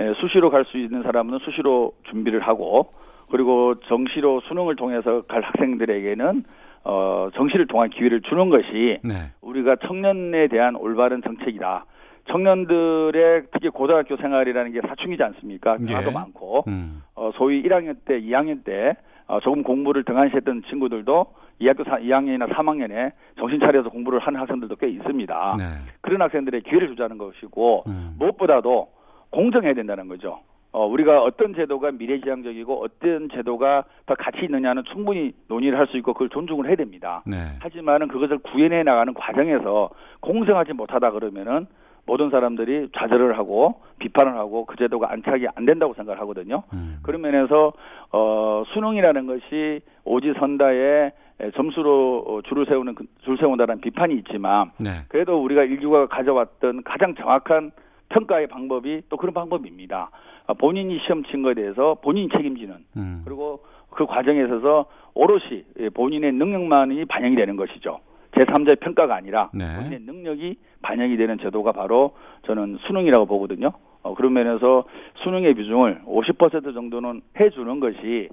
예, 0.00 0.14
수시로 0.16 0.50
갈 0.50 0.64
수 0.64 0.78
있는 0.78 1.04
사람은 1.04 1.38
수시로 1.44 1.92
준비를 2.10 2.40
하고 2.40 2.92
그리고 3.30 3.76
정시로 3.86 4.40
수능을 4.48 4.74
통해서 4.76 5.22
갈 5.28 5.42
학생들에게는 5.42 6.44
어, 6.88 7.28
정시를 7.34 7.66
통한 7.66 7.90
기회를 7.90 8.22
주는 8.22 8.48
것이 8.48 8.98
네. 9.04 9.30
우리가 9.42 9.76
청년에 9.86 10.48
대한 10.48 10.74
올바른 10.74 11.20
정책이다. 11.20 11.84
청년들의 12.30 13.42
특히 13.52 13.68
고등학교 13.68 14.16
생활이라는 14.16 14.72
게 14.72 14.80
사춘기지 14.80 15.22
않습니까? 15.22 15.76
변화도 15.76 16.08
예. 16.08 16.14
많고 16.14 16.64
음. 16.66 17.02
어, 17.14 17.30
소위 17.34 17.62
1학년 17.62 17.96
때, 18.06 18.18
2학년 18.20 18.64
때 18.64 18.96
어, 19.26 19.38
조금 19.40 19.62
공부를 19.62 20.04
등한시했던 20.04 20.62
친구들도 20.70 21.26
2학교 21.60 21.84
4, 21.84 21.98
2학년이나 21.98 22.48
3학년에 22.48 23.12
정신 23.38 23.60
차려서 23.60 23.90
공부를 23.90 24.20
하는 24.20 24.40
학생들도 24.40 24.76
꽤 24.76 24.88
있습니다. 24.88 25.56
네. 25.58 25.64
그런 26.00 26.22
학생들의 26.22 26.62
기회를 26.62 26.88
주자는 26.88 27.18
것이고 27.18 27.84
음. 27.86 28.14
무엇보다도 28.18 28.88
공정해야 29.30 29.74
된다는 29.74 30.08
거죠. 30.08 30.40
어, 30.70 30.86
우리가 30.86 31.22
어떤 31.22 31.54
제도가 31.54 31.92
미래지향적이고 31.92 32.82
어떤 32.82 33.28
제도가 33.30 33.84
더 34.06 34.14
가치 34.14 34.44
있느냐는 34.44 34.84
충분히 34.92 35.32
논의를 35.48 35.78
할 35.78 35.88
수 35.88 35.96
있고 35.96 36.12
그걸 36.12 36.28
존중을 36.28 36.66
해야 36.68 36.76
됩니다. 36.76 37.22
네. 37.26 37.36
하지만은 37.60 38.08
그것을 38.08 38.38
구현해 38.38 38.82
나가는 38.82 39.14
과정에서 39.14 39.88
공정하지 40.20 40.74
못하다 40.74 41.12
그러면은 41.12 41.66
모든 42.04 42.28
사람들이 42.30 42.88
좌절을 42.96 43.38
하고 43.38 43.80
비판을 43.98 44.36
하고 44.36 44.66
그 44.66 44.76
제도가 44.76 45.10
안착이 45.12 45.46
안 45.54 45.64
된다고 45.64 45.94
생각을 45.94 46.20
하거든요. 46.20 46.62
음. 46.74 46.98
그런 47.02 47.22
면에서 47.22 47.72
어 48.12 48.64
수능이라는 48.74 49.26
것이 49.26 49.80
오지 50.04 50.34
선다에 50.38 51.12
점수로 51.54 52.24
어, 52.26 52.40
줄을 52.42 52.66
세우는 52.66 52.94
그, 52.94 53.04
줄 53.24 53.38
세운다는 53.38 53.80
비판이 53.80 54.14
있지만 54.16 54.72
네. 54.78 55.04
그래도 55.08 55.42
우리가 55.42 55.64
인류가 55.64 56.06
가져왔던 56.06 56.82
가장 56.84 57.14
정확한 57.14 57.70
평가의 58.10 58.46
방법이 58.48 59.02
또 59.08 59.16
그런 59.16 59.34
방법입니다. 59.34 60.10
아, 60.48 60.54
본인이 60.54 60.98
시험 61.04 61.22
친 61.24 61.42
거에 61.42 61.54
대해서 61.54 61.94
본인이 62.02 62.28
책임지는 62.30 62.74
음. 62.96 63.22
그리고 63.24 63.60
그 63.90 64.06
과정에 64.06 64.42
있어서 64.44 64.86
오롯이 65.14 65.64
본인의 65.94 66.32
능력만이 66.32 67.04
반영이 67.04 67.36
되는 67.36 67.56
것이죠. 67.56 68.00
제3자의 68.32 68.80
평가가 68.80 69.14
아니라 69.14 69.50
네. 69.52 69.76
본인의 69.76 70.00
능력이 70.00 70.56
반영이 70.80 71.16
되는 71.16 71.38
제도가 71.38 71.72
바로 71.72 72.12
저는 72.46 72.78
수능이라고 72.86 73.26
보거든요. 73.26 73.72
어, 74.02 74.14
그런 74.14 74.32
면에서 74.32 74.84
수능의 75.22 75.54
비중을 75.54 76.02
50% 76.06 76.72
정도는 76.72 77.20
해주는 77.38 77.80
것이 77.80 78.28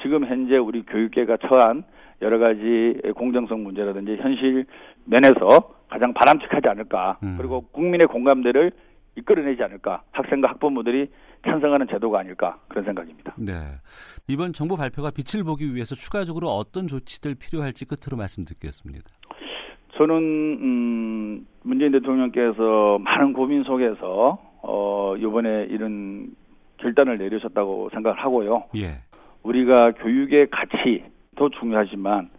지금 0.00 0.24
현재 0.24 0.56
우리 0.56 0.82
교육계가 0.82 1.36
처한 1.48 1.84
여러 2.22 2.38
가지 2.38 2.94
공정성 3.14 3.62
문제라든지 3.62 4.16
현실 4.16 4.64
면에서 5.04 5.74
가장 5.88 6.14
바람직하지 6.14 6.66
않을까. 6.68 7.18
음. 7.22 7.34
그리고 7.36 7.62
국민의 7.72 8.06
공감대를 8.06 8.72
이끌어내지 9.18 9.62
않을까. 9.62 10.02
학생과 10.12 10.50
학부모들이 10.50 11.08
찬성하는 11.44 11.86
제도가 11.88 12.20
아닐까 12.20 12.58
그런 12.68 12.84
생각입니다. 12.84 13.34
네. 13.36 13.52
이번 14.28 14.52
정부 14.52 14.76
발표가 14.76 15.10
빛을 15.10 15.44
보기 15.44 15.74
위해서 15.74 15.94
추가적으로 15.94 16.48
어떤 16.48 16.86
조치들 16.86 17.34
필요할지 17.34 17.84
끝으로 17.84 18.16
말씀 18.16 18.44
듣겠습니다. 18.44 19.04
저는 19.96 20.16
음, 20.16 21.46
문재인 21.62 21.92
대통령께서 21.92 22.98
많은 23.00 23.32
고민 23.32 23.64
속에서 23.64 24.38
어, 24.62 25.14
이번에 25.16 25.66
이런 25.70 26.28
결단을 26.78 27.18
내리셨다고 27.18 27.90
생각을 27.92 28.18
하고요. 28.18 28.64
예. 28.76 28.98
우리가 29.42 29.92
교육의 29.92 30.48
가치도 30.50 31.50
중요하지만 31.58 32.30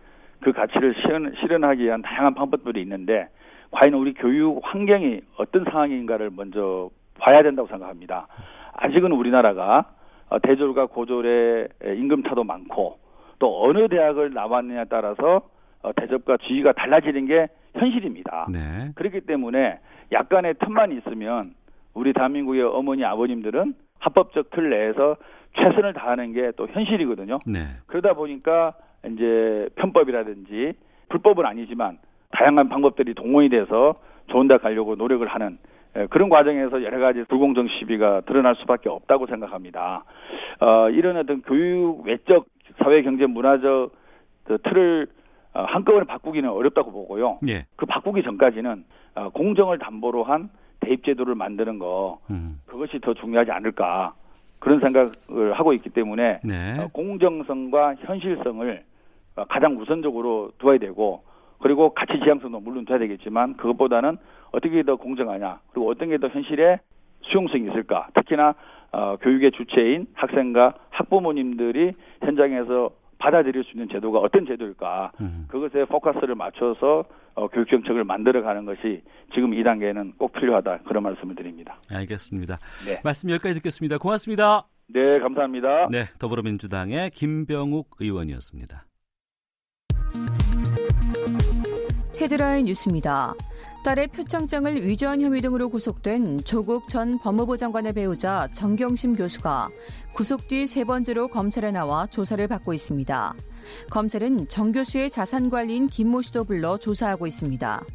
그 0.41 0.53
가치를 0.53 0.95
실현, 1.01 1.33
실현하기 1.39 1.83
위한 1.83 2.01
다양한 2.01 2.33
방법들이 2.33 2.81
있는데 2.81 3.27
과연 3.71 3.93
우리 3.93 4.13
교육 4.13 4.59
환경이 4.63 5.21
어떤 5.37 5.63
상황인가를 5.65 6.31
먼저 6.35 6.89
봐야 7.19 7.41
된다고 7.41 7.67
생각합니다. 7.67 8.27
아직은 8.73 9.11
우리나라가 9.11 9.91
어, 10.29 10.39
대졸과 10.39 10.87
고졸의 10.87 11.69
임금 11.83 12.23
차도 12.23 12.43
많고 12.43 12.97
또 13.39 13.63
어느 13.63 13.87
대학을 13.87 14.33
나왔느냐에 14.33 14.85
따라서 14.89 15.41
어, 15.81 15.93
대접과 15.93 16.37
지위가 16.37 16.73
달라지는 16.73 17.25
게 17.25 17.47
현실입니다. 17.73 18.47
네. 18.51 18.91
그렇기 18.95 19.21
때문에 19.21 19.79
약간의 20.11 20.55
틈만 20.59 20.91
있으면 20.97 21.53
우리 21.93 22.13
대한민국의 22.13 22.63
어머니 22.63 23.03
아버님들은 23.05 23.73
합법적 23.99 24.49
틀 24.51 24.69
내에서 24.69 25.17
최선을 25.57 25.93
다하는 25.93 26.33
게 26.33 26.51
또 26.55 26.67
현실이거든요. 26.67 27.39
네. 27.47 27.59
그러다 27.87 28.13
보니까 28.13 28.73
이제 29.05 29.67
편법이라든지 29.75 30.73
불법은 31.09 31.45
아니지만 31.45 31.97
다양한 32.31 32.69
방법들이 32.69 33.13
동원이 33.13 33.49
돼서 33.49 33.95
좋은 34.27 34.47
데 34.47 34.57
가려고 34.57 34.95
노력을 34.95 35.25
하는 35.27 35.57
예, 35.97 36.05
그런 36.07 36.29
과정에서 36.29 36.83
여러 36.83 36.99
가지 36.99 37.23
불공정 37.23 37.67
시비가 37.67 38.21
드러날 38.21 38.55
수밖에 38.57 38.89
없다고 38.89 39.25
생각합니다. 39.25 40.03
어, 40.59 40.89
이런 40.89 41.17
어떤 41.17 41.41
교육 41.41 42.05
외적 42.05 42.45
사회 42.77 43.01
경제 43.01 43.25
문화적 43.25 43.91
그 44.43 44.57
틀을 44.59 45.07
어, 45.53 45.63
한꺼번에 45.63 46.05
바꾸기는 46.05 46.47
어렵다고 46.47 46.91
보고요. 46.91 47.39
예. 47.47 47.65
그 47.75 47.87
바꾸기 47.87 48.21
전까지는 48.21 48.85
어, 49.15 49.29
공정을 49.29 49.79
담보로 49.79 50.23
한 50.23 50.49
대입 50.79 51.03
제도를 51.03 51.33
만드는 51.33 51.79
거 51.79 52.19
음. 52.29 52.59
그것이 52.67 52.99
더 52.99 53.15
중요하지 53.15 53.51
않을까 53.51 54.13
그런 54.59 54.79
생각을 54.79 55.53
하고 55.53 55.73
있기 55.73 55.89
때문에 55.89 56.41
네. 56.43 56.79
어, 56.79 56.89
공정성과 56.93 57.95
현실성을 57.95 58.83
어, 59.37 59.45
가장 59.45 59.75
우선적으로 59.77 60.51
두어야 60.59 60.77
되고 60.77 61.23
그리고 61.61 61.93
가치 61.93 62.19
지향성도 62.23 62.59
물론 62.59 62.85
돼야 62.85 62.97
되겠지만 62.99 63.57
그것보다는 63.57 64.17
어떻게 64.51 64.83
더 64.83 64.95
공정하냐 64.95 65.59
그리고 65.71 65.89
어떤 65.89 66.09
게 66.09 66.17
더 66.17 66.27
현실에 66.27 66.79
수용성이 67.21 67.67
있을까 67.69 68.07
특히나 68.13 68.55
어, 68.91 69.17
교육의 69.17 69.51
주체인 69.51 70.07
학생과 70.13 70.73
학부모님들이 70.89 71.93
현장에서 72.21 72.89
받아들일 73.19 73.63
수 73.65 73.71
있는 73.71 73.89
제도가 73.89 74.19
어떤 74.19 74.45
제도일까 74.45 75.11
음. 75.21 75.45
그것에 75.49 75.85
포커스를 75.85 76.35
맞춰서 76.35 77.03
어, 77.35 77.47
교육 77.49 77.69
정책을 77.69 78.03
만들어가는 78.03 78.65
것이 78.65 79.03
지금 79.33 79.53
이 79.53 79.63
단계는 79.63 80.13
꼭 80.17 80.31
필요하다 80.33 80.79
그런 80.87 81.03
말씀을 81.03 81.35
드립니다. 81.35 81.77
알겠습니다. 81.93 82.57
네. 82.87 83.01
말씀 83.03 83.29
여기까지 83.29 83.55
듣겠습니다. 83.55 83.97
고맙습니다. 83.97 84.63
네, 84.87 85.19
감사합니다. 85.19 85.87
네, 85.91 86.05
더불어민주당의 86.19 87.11
김병욱 87.11 87.97
의원이었습니다. 87.99 88.85
헤드라인 92.19 92.65
뉴스입니다. 92.65 93.33
딸의 93.85 94.07
표창장을 94.07 94.85
위조한 94.85 95.21
혐의 95.21 95.41
등으로 95.41 95.69
구속된 95.69 96.43
조국 96.43 96.89
전 96.89 97.17
법무부 97.17 97.55
장관의 97.55 97.93
배우자 97.93 98.49
정경심 98.51 99.13
교수가 99.13 99.69
구속 100.13 100.49
뒤 100.49 100.67
세 100.67 100.83
번째로 100.83 101.29
검찰에 101.29 101.71
나와 101.71 102.05
조사를 102.07 102.45
받고 102.47 102.73
있습니다. 102.73 103.35
검찰은 103.89 104.49
정 104.49 104.73
교수의 104.73 105.09
자산 105.09 105.49
관리인 105.49 105.87
김모 105.87 106.21
씨도 106.23 106.43
불러 106.43 106.77
조사하고 106.77 107.25
있습니다. 107.25 107.85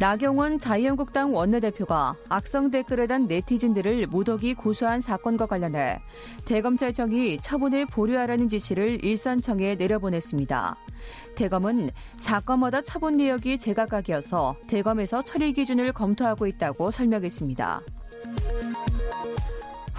나경원 0.00 0.58
자유한국당 0.58 1.34
원내대표가 1.34 2.14
악성 2.30 2.70
댓글을 2.70 3.06
단 3.06 3.26
네티즌들을 3.26 4.06
무더기 4.06 4.54
고소한 4.54 5.02
사건과 5.02 5.44
관련해 5.44 5.98
대검찰청이 6.46 7.38
처분을 7.42 7.84
보류하라는 7.84 8.48
지시를 8.48 9.04
일선청에 9.04 9.74
내려보냈습니다. 9.74 10.76
대검은 11.36 11.90
사건마다 12.16 12.80
처분 12.80 13.18
내역이 13.18 13.58
제각각이어서 13.58 14.56
대검에서 14.68 15.20
처리 15.20 15.52
기준을 15.52 15.92
검토하고 15.92 16.46
있다고 16.46 16.90
설명했습니다. 16.90 17.82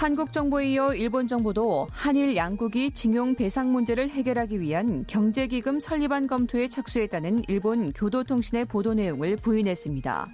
한국 0.02 0.34
정부에 0.34 0.72
이어 0.72 0.96
일본 0.96 1.28
정부도 1.28 1.88
한일 1.92 2.36
양국이 2.36 2.90
징용 2.90 3.36
배상 3.36 3.72
문제를 3.72 4.10
해결하기 4.10 4.60
위한 4.60 5.06
경제기금 5.06 5.80
설립안 5.80 6.26
검토에 6.26 6.70
착수했다는 6.70 7.44
일본 7.48 7.94
교도통신의 7.94 8.66
보도 8.66 8.96
내용을 8.96 9.36
부인했습니다. 9.36 10.28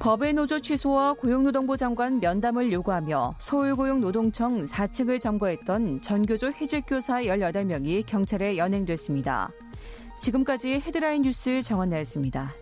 법의 0.00 0.32
노조 0.32 0.58
취소와 0.58 1.12
고용노동부 1.12 1.76
장관 1.76 2.18
면담을 2.18 2.72
요구하며 2.72 3.36
서울고용노동청 3.38 4.64
4층을 4.64 5.20
점거했던 5.20 6.00
전교조 6.00 6.50
해직교사 6.60 7.22
18명이 7.22 8.04
경찰에 8.04 8.56
연행됐습니다. 8.56 9.48
지금까지 10.18 10.82
헤드라인 10.84 11.22
뉴스 11.22 11.62
정원나였습니다. 11.62 12.52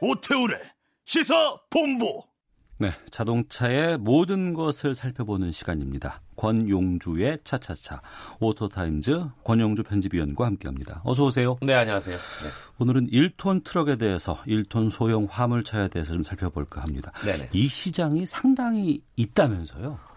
오태훈의 0.00 0.58
시사 1.04 1.56
본부. 1.68 2.22
네, 2.78 2.92
자동차의 3.10 3.98
모든 3.98 4.54
것을 4.54 4.94
살펴보는 4.94 5.52
시간입니다. 5.52 6.22
권용주의 6.36 7.38
차차차 7.44 8.00
오토타임즈 8.40 9.22
권용주 9.44 9.82
편집위원과 9.82 10.46
함께합니다. 10.46 11.02
어서 11.04 11.24
오세요. 11.24 11.58
네, 11.60 11.74
안녕하세요. 11.74 12.16
네. 12.16 12.48
오늘은 12.78 13.10
1톤 13.10 13.64
트럭에 13.64 13.96
대해서 13.96 14.38
1톤 14.46 14.88
소형 14.88 15.26
화물차에 15.28 15.88
대해서 15.88 16.14
좀 16.14 16.22
살펴볼까 16.22 16.80
합니다. 16.80 17.12
네네. 17.22 17.50
이 17.52 17.68
시장이 17.68 18.24
상당히 18.24 19.02
있다면서요? 19.16 20.09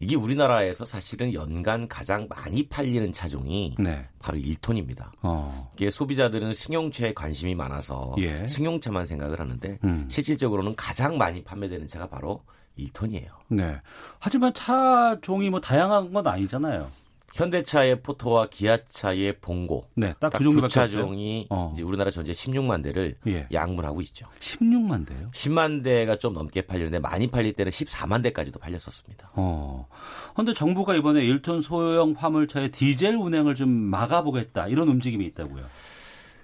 이게 0.00 0.16
우리나라에서 0.16 0.86
사실은 0.86 1.34
연간 1.34 1.86
가장 1.86 2.26
많이 2.30 2.66
팔리는 2.66 3.12
차종이 3.12 3.76
네. 3.78 4.08
바로 4.18 4.38
1톤입니다. 4.38 5.10
어. 5.22 5.70
이게 5.74 5.90
소비자들은 5.90 6.54
승용차에 6.54 7.12
관심이 7.12 7.54
많아서 7.54 8.14
예. 8.18 8.48
승용차만 8.48 9.04
생각을 9.04 9.38
하는데 9.38 9.78
음. 9.84 10.08
실질적으로는 10.10 10.74
가장 10.74 11.18
많이 11.18 11.44
판매되는 11.44 11.86
차가 11.86 12.08
바로 12.08 12.42
1톤이에요. 12.78 13.28
네. 13.48 13.76
하지만 14.18 14.54
차종이 14.54 15.50
뭐 15.50 15.60
다양한 15.60 16.12
건 16.12 16.26
아니잖아요. 16.26 16.90
현대차의 17.34 18.02
포토와 18.02 18.46
기아차의 18.48 19.38
봉고. 19.40 19.86
네, 19.94 20.14
딱 20.18 20.32
그 20.32 20.44
정도 20.44 20.66
차종이 20.68 21.46
어. 21.50 21.70
이제 21.74 21.82
우리나라 21.82 22.10
전체 22.10 22.32
16만 22.32 22.82
대를 22.82 23.14
예. 23.26 23.46
양분하고 23.52 24.00
있죠. 24.02 24.26
16만 24.38 25.06
대요? 25.06 25.30
10만 25.32 25.84
대가 25.84 26.16
좀 26.16 26.34
넘게 26.34 26.62
팔리는데 26.62 26.98
많이 26.98 27.26
팔릴 27.28 27.52
때는 27.52 27.70
14만 27.70 28.22
대까지도 28.22 28.58
팔렸었습니다. 28.58 29.30
어. 29.34 29.86
근데 30.34 30.54
정부가 30.54 30.94
이번에 30.96 31.22
1톤 31.22 31.62
소형 31.62 32.14
화물차의 32.16 32.70
디젤 32.70 33.14
운행을 33.14 33.54
좀 33.54 33.68
막아보겠다 33.68 34.68
이런 34.68 34.88
움직임이 34.88 35.24
있다고요. 35.26 35.64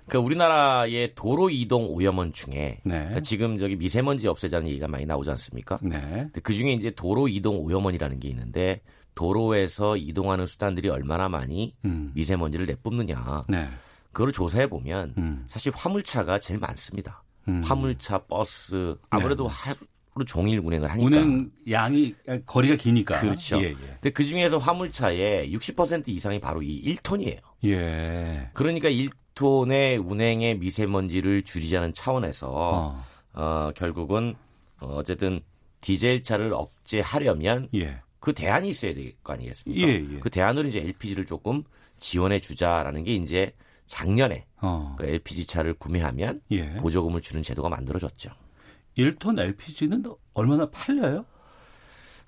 그러니까 0.06 0.24
우리나라의 0.24 1.12
도로 1.16 1.50
이동 1.50 1.88
오염원 1.88 2.32
중에 2.32 2.78
네. 2.84 2.92
그러니까 2.98 3.20
지금 3.20 3.56
저기 3.58 3.74
미세먼지 3.74 4.28
없애자는 4.28 4.68
얘기가 4.68 4.86
많이 4.86 5.04
나오지 5.04 5.30
않습니까? 5.30 5.78
네. 5.82 6.28
그 6.44 6.54
중에 6.54 6.72
이제 6.72 6.90
도로 6.92 7.26
이동 7.26 7.58
오염원이라는 7.58 8.20
게 8.20 8.28
있는데 8.28 8.82
도로에서 9.16 9.96
이동하는 9.96 10.46
수단들이 10.46 10.88
얼마나 10.88 11.28
많이 11.28 11.74
음. 11.84 12.12
미세먼지를 12.14 12.66
내뿜느냐. 12.66 13.46
네. 13.48 13.68
그걸 14.12 14.30
조사해 14.30 14.68
보면 14.68 15.14
음. 15.18 15.44
사실 15.48 15.72
화물차가 15.74 16.38
제일 16.38 16.60
많습니다. 16.60 17.24
음. 17.48 17.62
화물차, 17.64 18.18
버스 18.26 18.96
아무래도 19.10 19.48
네. 19.48 19.54
하루 19.54 20.24
종일 20.26 20.60
운행을 20.60 20.90
하니까 20.90 21.06
운행 21.06 21.50
양이 21.70 22.14
거리가 22.44 22.76
기니까 22.76 23.18
그렇죠. 23.20 23.60
예, 23.62 23.70
예. 23.70 23.74
근데 23.74 24.10
그 24.10 24.24
중에서 24.24 24.58
화물차의 24.58 25.52
60% 25.54 26.08
이상이 26.08 26.38
바로 26.38 26.62
이 26.62 26.82
1톤이에요. 26.96 27.38
예. 27.64 28.50
그러니까 28.52 28.88
1톤의 28.90 30.06
운행의 30.06 30.58
미세먼지를 30.58 31.42
줄이자는 31.42 31.94
차원에서 31.94 32.48
어, 32.50 33.04
어 33.32 33.72
결국은 33.74 34.34
어, 34.80 34.96
어쨌든 34.96 35.40
디젤 35.80 36.22
차를 36.22 36.52
억제하려면 36.52 37.68
예. 37.74 38.00
그 38.26 38.32
대안이 38.32 38.70
있어야 38.70 38.92
될 38.92 39.12
거 39.22 39.34
아니겠습니까? 39.34 39.86
예, 39.86 39.94
예. 39.94 40.18
그 40.18 40.28
대안으로 40.30 40.66
이제 40.66 40.80
LPG를 40.80 41.26
조금 41.26 41.62
지원해 42.00 42.40
주자라는 42.40 43.04
게 43.04 43.14
이제 43.14 43.52
작년에 43.86 44.46
어. 44.60 44.96
그 44.98 45.06
LPG 45.06 45.46
차를 45.46 45.74
구매하면 45.74 46.40
예. 46.50 46.74
보조금을 46.74 47.20
주는 47.20 47.40
제도가 47.44 47.68
만들어졌죠. 47.68 48.30
1톤 48.98 49.38
LPG는 49.38 50.02
얼마나 50.34 50.68
팔려요? 50.68 51.24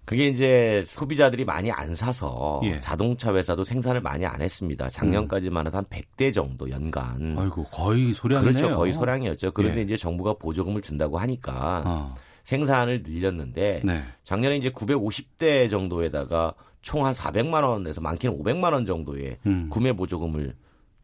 그게 0.04 0.28
이제 0.28 0.84
소비자들이 0.86 1.44
많이 1.44 1.72
안 1.72 1.94
사서 1.94 2.60
예. 2.62 2.78
자동차 2.78 3.34
회사도 3.34 3.64
생산을 3.64 4.00
많이 4.00 4.24
안 4.24 4.40
했습니다. 4.40 4.88
작년까지만 4.88 5.66
해도 5.66 5.78
한 5.78 5.84
100대 5.86 6.32
정도 6.32 6.70
연간. 6.70 7.36
아이고 7.36 7.64
거의 7.72 8.12
소량이네요. 8.14 8.56
그렇죠. 8.56 8.76
거의 8.76 8.92
소량이었죠. 8.92 9.50
그런데 9.50 9.80
예. 9.80 9.82
이제 9.82 9.96
정부가 9.96 10.34
보조금을 10.34 10.80
준다고 10.80 11.18
하니까 11.18 11.82
어. 11.84 12.14
생산을 12.48 13.02
늘렸는데 13.06 13.82
네. 13.84 14.02
작년에 14.24 14.56
이제 14.56 14.70
950대 14.70 15.68
정도에다가 15.68 16.54
총 16.80 17.04
한 17.04 17.12
400만 17.12 17.62
원에서 17.62 18.00
많게는 18.00 18.38
500만 18.38 18.72
원 18.72 18.86
정도의 18.86 19.36
음. 19.44 19.68
구매 19.68 19.92
보조금을 19.92 20.54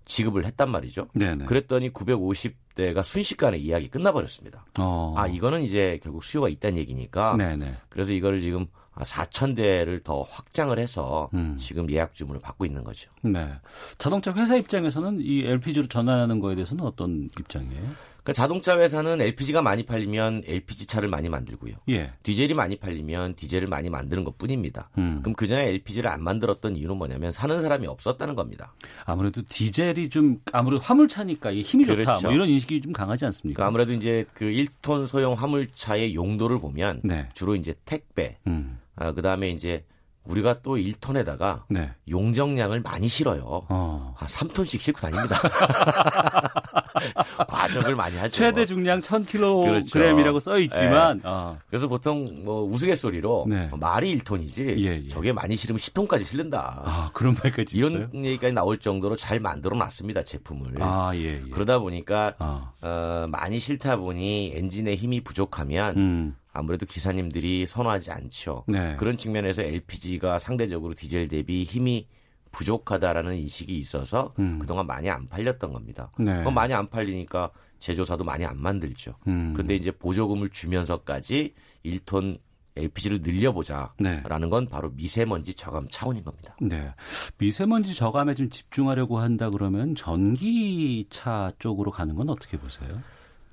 지급을 0.06 0.46
했단 0.46 0.70
말이죠. 0.70 1.08
네네. 1.14 1.44
그랬더니 1.44 1.90
950대가 1.90 3.02
순식간에 3.04 3.58
이야기 3.58 3.88
끝나버렸습니다. 3.88 4.64
어. 4.78 5.14
아 5.18 5.26
이거는 5.26 5.62
이제 5.62 6.00
결국 6.02 6.24
수요가 6.24 6.48
있다는 6.48 6.78
얘기니까. 6.78 7.36
네네. 7.36 7.76
그래서 7.90 8.12
이거를 8.12 8.40
지금 8.40 8.66
4천 8.96 9.54
대를 9.54 10.02
더 10.02 10.22
확장을 10.22 10.78
해서 10.78 11.28
음. 11.34 11.56
지금 11.58 11.90
예약 11.90 12.14
주문을 12.14 12.40
받고 12.40 12.64
있는 12.64 12.84
거죠. 12.84 13.10
네. 13.22 13.52
자동차 13.98 14.32
회사 14.32 14.56
입장에서는 14.56 15.18
이 15.20 15.44
LPG로 15.44 15.88
전환하는 15.88 16.40
거에 16.40 16.54
대해서는 16.54 16.84
어떤 16.84 17.28
입장이에요? 17.38 17.90
그러니까 18.24 18.32
자동차 18.32 18.78
회사는 18.78 19.20
LPG가 19.20 19.60
많이 19.60 19.82
팔리면 19.84 20.44
LPG 20.46 20.86
차를 20.86 21.10
많이 21.10 21.28
만들고요. 21.28 21.74
예. 21.90 22.10
디젤이 22.22 22.54
많이 22.54 22.76
팔리면 22.76 23.34
디젤을 23.34 23.68
많이 23.68 23.90
만드는 23.90 24.24
것 24.24 24.38
뿐입니다. 24.38 24.88
음. 24.96 25.20
그럼 25.20 25.34
그 25.34 25.46
전에 25.46 25.68
LPG를 25.68 26.10
안 26.10 26.22
만들었던 26.22 26.74
이유는 26.74 26.96
뭐냐면 26.96 27.30
사는 27.32 27.60
사람이 27.60 27.86
없었다는 27.86 28.34
겁니다. 28.34 28.74
아무래도 29.04 29.42
디젤이 29.46 30.08
좀 30.08 30.40
아무래도 30.52 30.82
화물차니까 30.82 31.52
힘이 31.52 31.84
그렇죠. 31.84 32.14
좋다. 32.14 32.20
뭐 32.22 32.32
이런 32.32 32.48
인식이 32.48 32.80
좀 32.80 32.92
강하지 32.94 33.26
않습니까? 33.26 33.56
그러니까 33.58 33.68
아무래도 33.68 33.92
이제 33.92 34.24
그 34.32 34.46
1톤 34.46 35.06
소형 35.06 35.34
화물차의 35.34 36.14
용도를 36.14 36.58
보면 36.60 37.02
네. 37.04 37.28
주로 37.34 37.54
이제 37.54 37.74
택배, 37.84 38.38
음. 38.46 38.78
아, 38.96 39.12
그 39.12 39.20
다음에 39.20 39.50
이제 39.50 39.84
우리가 40.24 40.62
또 40.62 40.76
1톤에다가 40.76 41.64
네. 41.68 41.90
용적량을 42.08 42.80
많이 42.80 43.08
실어요. 43.08 43.66
어. 43.68 44.14
한 44.16 44.28
3톤씩 44.28 44.80
싣고 44.80 45.00
다닙니다. 45.00 45.36
과적을 47.48 47.96
많이 47.96 48.16
하죠. 48.16 48.36
최대 48.36 48.64
중량 48.66 49.00
1000kg이라고 49.00 49.64
그렇죠. 49.64 50.38
써 50.40 50.58
있지만 50.58 51.18
네. 51.18 51.22
어. 51.24 51.58
그래서 51.68 51.88
보통 51.88 52.44
뭐 52.44 52.64
우스갯소리로 52.64 53.46
네. 53.48 53.68
말이 53.78 54.16
1톤이지 54.18 54.78
예, 54.78 55.04
예. 55.04 55.08
저게 55.08 55.32
많이 55.32 55.56
실으면 55.56 55.78
10톤까지 55.78 56.24
실른다. 56.24 56.82
아, 56.84 57.10
그런 57.12 57.34
말까지 57.42 57.76
이런 57.76 57.92
있어요? 57.92 58.08
얘기까지 58.14 58.52
나올 58.52 58.78
정도로 58.78 59.16
잘 59.16 59.40
만들어 59.40 59.76
놨습니다, 59.76 60.22
제품을. 60.22 60.74
아, 60.80 61.12
예, 61.14 61.42
예. 61.44 61.50
그러다 61.50 61.78
보니까 61.78 62.34
어. 62.38 62.72
어, 62.80 63.26
많이 63.28 63.58
싫다 63.58 63.96
보니 63.96 64.52
엔진의 64.54 64.96
힘이 64.96 65.20
부족하면 65.20 65.96
음. 65.96 66.36
아무래도 66.52 66.86
기사님들이 66.86 67.66
선호하지 67.66 68.12
않죠. 68.12 68.64
네. 68.68 68.94
그런 68.96 69.18
측면에서 69.18 69.62
LPG가 69.62 70.38
상대적으로 70.38 70.94
디젤 70.94 71.28
대비 71.28 71.64
힘이 71.64 72.06
부족하다라는 72.54 73.34
인식이 73.34 73.76
있어서 73.78 74.32
음. 74.38 74.58
그동안 74.58 74.86
많이 74.86 75.10
안 75.10 75.26
팔렸던 75.26 75.72
겁니다. 75.72 76.10
네. 76.18 76.38
그럼 76.38 76.54
많이 76.54 76.72
안 76.72 76.88
팔리니까 76.88 77.50
제조사도 77.78 78.24
많이 78.24 78.44
안 78.44 78.60
만들죠. 78.60 79.14
음. 79.26 79.52
그런데 79.52 79.74
이제 79.74 79.90
보조금을 79.90 80.50
주면서까지 80.50 81.54
1톤 81.84 82.38
LPG를 82.76 83.20
늘려보자라는 83.22 83.98
네. 83.98 84.48
건 84.48 84.68
바로 84.68 84.90
미세먼지 84.90 85.54
저감 85.54 85.88
차원인 85.90 86.24
겁니다. 86.24 86.56
네. 86.60 86.92
미세먼지 87.38 87.94
저감에 87.94 88.34
좀 88.34 88.50
집중하려고 88.50 89.18
한다 89.18 89.50
그러면 89.50 89.94
전기차 89.94 91.52
쪽으로 91.58 91.90
가는 91.90 92.14
건 92.16 92.30
어떻게 92.30 92.56
보세요? 92.58 92.88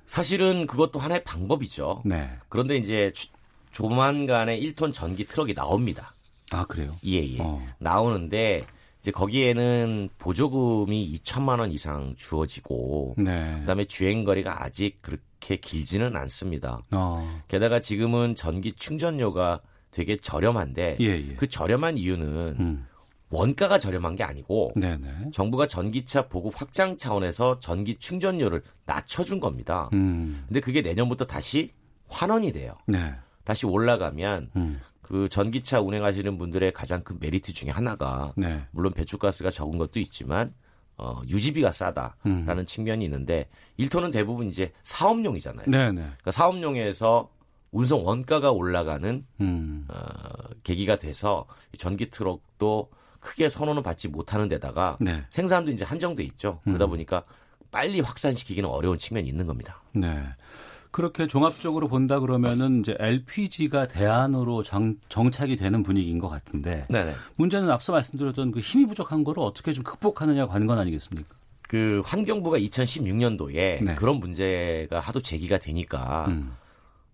사실은 0.06 0.66
그것도 0.66 0.98
하나의 0.98 1.22
방법이죠. 1.24 2.02
네. 2.04 2.30
그런데 2.48 2.76
이제 2.76 3.12
조만간에 3.70 4.58
1톤 4.58 4.92
전기 4.92 5.24
트럭이 5.24 5.54
나옵니다. 5.54 6.14
아, 6.50 6.64
그래요? 6.66 6.94
예, 7.06 7.22
예. 7.26 7.38
어. 7.40 7.64
나오는데 7.78 8.64
이제 9.02 9.10
거기에는 9.10 10.10
보조금이 10.18 11.12
2천만 11.14 11.58
원 11.58 11.72
이상 11.72 12.14
주어지고 12.16 13.16
네. 13.18 13.58
그다음에 13.60 13.84
주행 13.84 14.22
거리가 14.22 14.62
아직 14.62 15.02
그렇게 15.02 15.56
길지는 15.56 16.14
않습니다. 16.14 16.80
어. 16.92 17.42
게다가 17.48 17.80
지금은 17.80 18.36
전기 18.36 18.72
충전료가 18.72 19.60
되게 19.90 20.16
저렴한데 20.16 20.98
예, 21.00 21.06
예. 21.06 21.34
그 21.34 21.48
저렴한 21.48 21.98
이유는 21.98 22.56
음. 22.60 22.86
원가가 23.30 23.78
저렴한 23.78 24.14
게 24.14 24.22
아니고 24.22 24.70
네네. 24.76 25.30
정부가 25.32 25.66
전기차 25.66 26.28
보급 26.28 26.60
확장 26.60 26.96
차원에서 26.96 27.58
전기 27.58 27.96
충전료를 27.96 28.62
낮춰준 28.86 29.40
겁니다. 29.40 29.90
음. 29.94 30.44
근데 30.46 30.60
그게 30.60 30.80
내년부터 30.80 31.26
다시 31.26 31.70
환원이 32.08 32.52
돼요. 32.52 32.76
네. 32.86 33.12
다시 33.42 33.66
올라가면 33.66 34.50
음. 34.54 34.80
그 35.02 35.28
전기차 35.28 35.80
운행하시는 35.80 36.38
분들의 36.38 36.72
가장 36.72 37.02
큰 37.02 37.18
메리트 37.20 37.52
중에 37.52 37.70
하나가 37.70 38.32
네. 38.36 38.62
물론 38.70 38.92
배출가스가 38.92 39.50
적은 39.50 39.76
것도 39.78 40.00
있지만 40.00 40.52
어, 40.96 41.20
유지비가 41.28 41.72
싸다라는 41.72 42.58
음. 42.58 42.66
측면이 42.66 43.04
있는데 43.04 43.48
1톤은 43.78 44.12
대부분 44.12 44.48
이제 44.48 44.72
사업용이잖아요. 44.84 45.66
네네. 45.66 45.92
그러니까 45.94 46.30
사업용에서 46.30 47.30
운송 47.72 48.06
원가가 48.06 48.52
올라가는 48.52 49.26
음. 49.40 49.86
어, 49.88 49.98
계기가 50.62 50.96
돼서 50.96 51.46
전기 51.76 52.08
트럭도 52.08 52.90
크게 53.18 53.48
선호는 53.48 53.82
받지 53.82 54.08
못하는 54.08 54.48
데다가 54.48 54.96
네. 55.00 55.24
생산도 55.30 55.72
이제 55.72 55.84
한정돼 55.84 56.22
있죠. 56.24 56.60
그러다 56.64 56.84
음. 56.84 56.90
보니까 56.90 57.24
빨리 57.70 58.00
확산시키기는 58.00 58.68
어려운 58.68 58.98
측면이 58.98 59.28
있는 59.28 59.46
겁니다. 59.46 59.82
네. 59.92 60.22
그렇게 60.92 61.26
종합적으로 61.26 61.88
본다 61.88 62.20
그러면은 62.20 62.80
이제 62.80 62.94
LPG가 62.98 63.88
대안으로 63.88 64.62
정, 64.62 64.96
정착이 65.08 65.56
되는 65.56 65.82
분위기인 65.82 66.18
것 66.18 66.28
같은데 66.28 66.86
네네. 66.88 67.14
문제는 67.36 67.70
앞서 67.70 67.92
말씀드렸던 67.92 68.52
그 68.52 68.60
힘이 68.60 68.86
부족한 68.86 69.24
거를 69.24 69.42
어떻게 69.42 69.72
좀 69.72 69.82
극복하느냐 69.82 70.46
관건 70.46 70.78
아니겠습니까? 70.78 71.34
그 71.62 72.02
환경부가 72.04 72.58
2016년도에 72.58 73.82
네. 73.82 73.94
그런 73.96 74.16
문제가 74.16 75.00
하도 75.00 75.20
제기가 75.20 75.58
되니까 75.58 76.26
음. 76.28 76.54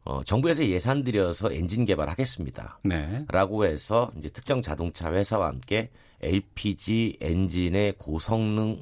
어, 0.04 0.24
정부에서 0.24 0.64
예산 0.66 1.04
들여서 1.04 1.52
엔진 1.52 1.84
개발하겠습니다. 1.84 2.80
네. 2.82 3.24
라고 3.28 3.64
해서 3.64 4.10
이제 4.18 4.28
특정 4.28 4.60
자동차 4.60 5.12
회사와 5.12 5.46
함께 5.46 5.90
LPG 6.20 7.18
엔진의 7.20 7.94
고성능 7.98 8.78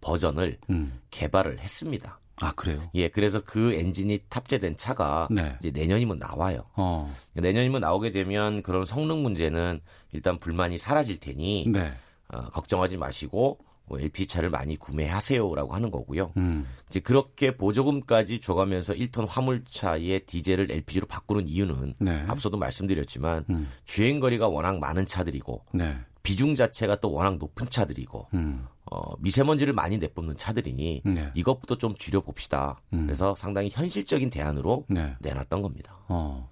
버전을 0.00 0.58
음. 0.70 0.98
개발을 1.10 1.60
했습니다. 1.60 2.18
아 2.40 2.52
그래요? 2.52 2.88
예, 2.94 3.08
그래서 3.08 3.40
그 3.40 3.74
엔진이 3.74 4.20
탑재된 4.28 4.76
차가 4.76 5.28
네. 5.30 5.56
이제 5.60 5.70
내년이면 5.70 6.18
나와요. 6.18 6.64
어. 6.74 7.12
내년이면 7.34 7.80
나오게 7.82 8.12
되면 8.12 8.62
그런 8.62 8.84
성능 8.84 9.22
문제는 9.22 9.80
일단 10.12 10.38
불만이 10.38 10.78
사라질 10.78 11.18
테니 11.18 11.66
네. 11.68 11.92
어, 12.28 12.42
걱정하지 12.48 12.96
마시고 12.96 13.58
뭐 13.90 13.98
LP차를 13.98 14.50
많이 14.50 14.76
구매하세요라고 14.76 15.74
하는 15.74 15.90
거고요. 15.90 16.32
음. 16.36 16.64
이제 16.88 17.00
그렇게 17.00 17.56
보조금까지 17.56 18.40
줘가면서 18.40 18.94
1톤 18.94 19.26
화물차의 19.28 20.26
디젤을 20.26 20.70
LPG로 20.70 21.06
바꾸는 21.06 21.48
이유는 21.48 21.94
네. 21.98 22.24
앞서도 22.28 22.56
말씀드렸지만 22.56 23.44
음. 23.50 23.68
주행 23.84 24.20
거리가 24.20 24.46
워낙 24.46 24.78
많은 24.78 25.06
차들이고 25.06 25.64
네. 25.74 25.96
비중 26.22 26.54
자체가 26.54 26.96
또 26.96 27.12
워낙 27.12 27.38
높은 27.38 27.68
차들이고 27.68 28.28
음. 28.34 28.66
어, 28.90 29.14
미세먼지를 29.18 29.72
많이 29.72 29.98
내뿜는 29.98 30.36
차들이니 30.36 31.02
네. 31.04 31.30
이것부터 31.34 31.76
좀 31.76 31.94
줄여봅시다. 31.94 32.80
음. 32.92 33.06
그래서 33.06 33.34
상당히 33.36 33.70
현실적인 33.70 34.30
대안으로 34.30 34.84
네. 34.88 35.14
내놨던 35.20 35.62
겁니다. 35.62 35.98
어. 36.08 36.50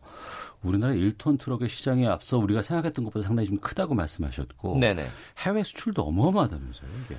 우리나라 0.62 0.92
1톤 0.94 1.38
트럭의 1.38 1.68
시장이 1.68 2.06
앞서 2.06 2.36
우리가 2.38 2.62
생각했던 2.62 3.04
것보다 3.04 3.26
상당히 3.26 3.48
좀 3.48 3.58
크다고 3.58 3.94
말씀하셨고 3.94 4.78
네네. 4.78 5.08
해외 5.38 5.62
수출도 5.62 6.02
어마어마하다면서요, 6.02 6.90
이게. 7.04 7.16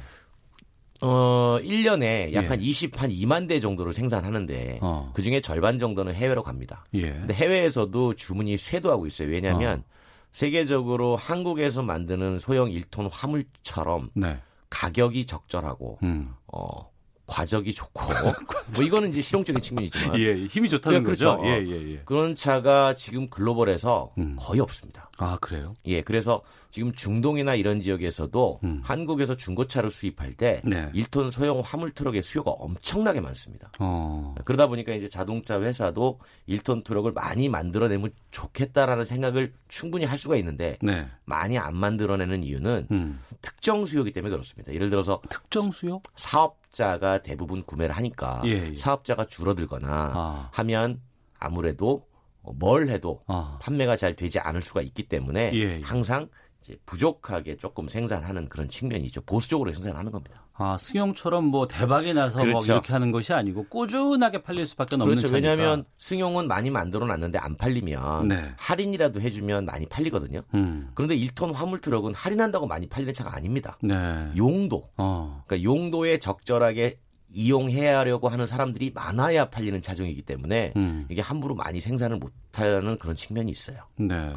어, 1.02 1.58
1년에 1.62 2.34
약한 2.34 2.60
20, 2.60 3.02
한 3.02 3.10
2만 3.10 3.48
대 3.48 3.62
정도를 3.62 3.94
생산하는데 3.94 4.80
어. 4.82 5.12
그 5.16 5.22
중에 5.22 5.40
절반 5.40 5.80
정도는 5.80 6.14
해외로 6.14 6.44
갑니다. 6.44 6.86
예. 6.94 7.12
근데 7.12 7.34
해외에서도 7.34 8.16
주문이 8.16 8.58
쇄도하고 8.58 9.08
있어요. 9.08 9.30
왜냐하면 9.30 9.80
어. 9.80 9.99
세계적으로 10.32 11.16
한국에서 11.16 11.82
만드는 11.82 12.40
소형 12.40 12.70
1톤 12.70 13.10
화물처럼 13.12 14.10
네. 14.14 14.40
가격이 14.70 15.26
적절하고 15.26 16.00
음. 16.04 16.34
어, 16.48 16.90
과적이 17.26 17.74
좋고 17.74 18.04
뭐 18.76 18.86
이거는 18.86 19.10
이제 19.10 19.22
실용적인 19.22 19.62
측면이지만 19.62 20.20
예, 20.20 20.46
힘이 20.46 20.70
좋다는 20.70 21.00
예, 21.00 21.04
그렇죠. 21.04 21.38
거죠. 21.38 21.48
예, 21.48 21.64
예, 21.66 21.94
예. 21.94 22.02
그런 22.06 22.36
차가 22.36 22.94
지금 22.94 23.30
글로벌에서 23.30 24.12
음. 24.18 24.36
거의 24.38 24.60
없습니다. 24.60 25.09
아 25.22 25.38
그래요? 25.42 25.74
예, 25.86 26.02
그래서 26.02 26.42
지금 26.72 26.94
중동이나 26.94 27.54
이런 27.56 27.82
지역에서도 27.82 28.62
음. 28.64 28.80
한국에서 28.84 29.36
중고차를 29.36 29.92
수입할 29.92 30.34
때 30.34 30.62
네. 30.64 30.90
1톤 30.94 31.30
소형 31.30 31.62
화물 31.64 31.92
트럭의 31.92 32.24
수요가 32.24 32.52
엄청나게 32.52 33.20
많습니다. 33.20 33.70
어. 33.80 34.34
그러다 34.46 34.68
보니까 34.68 34.94
이제 34.94 35.10
자동차 35.10 35.60
회사도 35.60 36.20
1톤 36.48 36.86
트럭을 36.86 37.12
많이 37.12 37.50
만들어내면 37.50 38.12
좋겠다라는 38.32 39.04
생각을 39.04 39.54
충분히 39.68 40.06
할 40.06 40.18
수가 40.18 40.38
있는데 40.38 40.78
네. 40.82 41.06
많이 41.26 41.58
안 41.58 41.76
만들어내는 41.76 42.44
이유는 42.44 42.88
음. 42.92 43.20
특정 43.42 43.86
수요기 43.86 44.14
때문에 44.14 44.32
그렇습니다. 44.32 44.74
예를 44.74 44.90
들어서 44.90 45.22
특정 45.30 45.72
수요? 45.72 46.02
사업자가 46.16 47.22
대부분 47.22 47.64
구매를 47.64 47.94
하니까 47.98 48.42
예, 48.46 48.70
예. 48.72 48.76
사업자가 48.78 49.26
줄어들거나 49.26 49.90
아. 50.16 50.50
하면 50.54 51.02
아무래도 51.40 52.09
뭘 52.56 52.90
해도 52.90 53.22
아. 53.28 53.58
판매가 53.62 53.96
잘 53.96 54.16
되지 54.16 54.40
않을 54.40 54.62
수가 54.62 54.82
있기 54.82 55.04
때문에 55.04 55.52
예, 55.54 55.60
예. 55.60 55.82
항상 55.84 56.30
이제 56.62 56.78
부족하게 56.86 57.58
조금 57.58 57.88
생산하는 57.88 58.50
그런 58.50 58.68
측면이죠. 58.68 59.22
보수적으로 59.22 59.72
생산하는 59.72 60.12
겁니다. 60.12 60.46
아, 60.62 60.78
승용처럼 60.78 61.46
뭐 61.46 61.68
대박이 61.68 62.14
나서 62.14 62.40
그렇죠. 62.40 62.58
뭐 62.58 62.66
이렇게 62.66 62.92
하는 62.92 63.14
것이 63.14 63.32
아니고 63.32 63.68
꾸준하게 63.70 64.42
팔릴 64.42 64.66
수밖에 64.66 64.96
없는 64.96 65.08
그렇죠. 65.08 65.30
차니까. 65.30 65.36
왜냐하면 65.50 65.86
승용은 65.98 66.50
많이 66.50 66.70
만들어 66.70 67.06
놨는데 67.06 67.40
안 67.40 67.56
팔리면 67.56 68.28
네. 68.28 68.52
할인이라도 68.58 69.22
해주면 69.22 69.66
많이 69.66 69.86
팔리거든요. 69.86 70.42
음. 70.54 70.92
그런데 70.96 71.16
1톤 71.16 71.54
화물 71.54 71.80
트럭은 71.80 72.14
할인한다고 72.14 72.68
많이 72.68 72.88
팔리는 72.90 73.14
차가 73.14 73.34
아닙니다. 73.34 73.78
네. 73.82 73.96
용도. 74.36 74.90
어. 74.98 75.44
그러니까 75.48 75.64
용도에 75.64 76.20
적절하게 76.20 76.96
이용해야 77.32 78.04
려고 78.04 78.30
하는 78.30 78.46
사람들이 78.46 78.92
많아야 78.94 79.50
팔리는 79.50 79.82
차종이기 79.82 80.22
때문에 80.24 80.74
음. 80.76 81.06
이게 81.10 81.22
함부로 81.22 81.56
많이 81.56 81.80
생산을 81.80 82.18
못하는 82.18 82.98
그런 82.98 83.16
측면이 83.16 83.52
있어요. 83.52 83.78
네. 83.98 84.34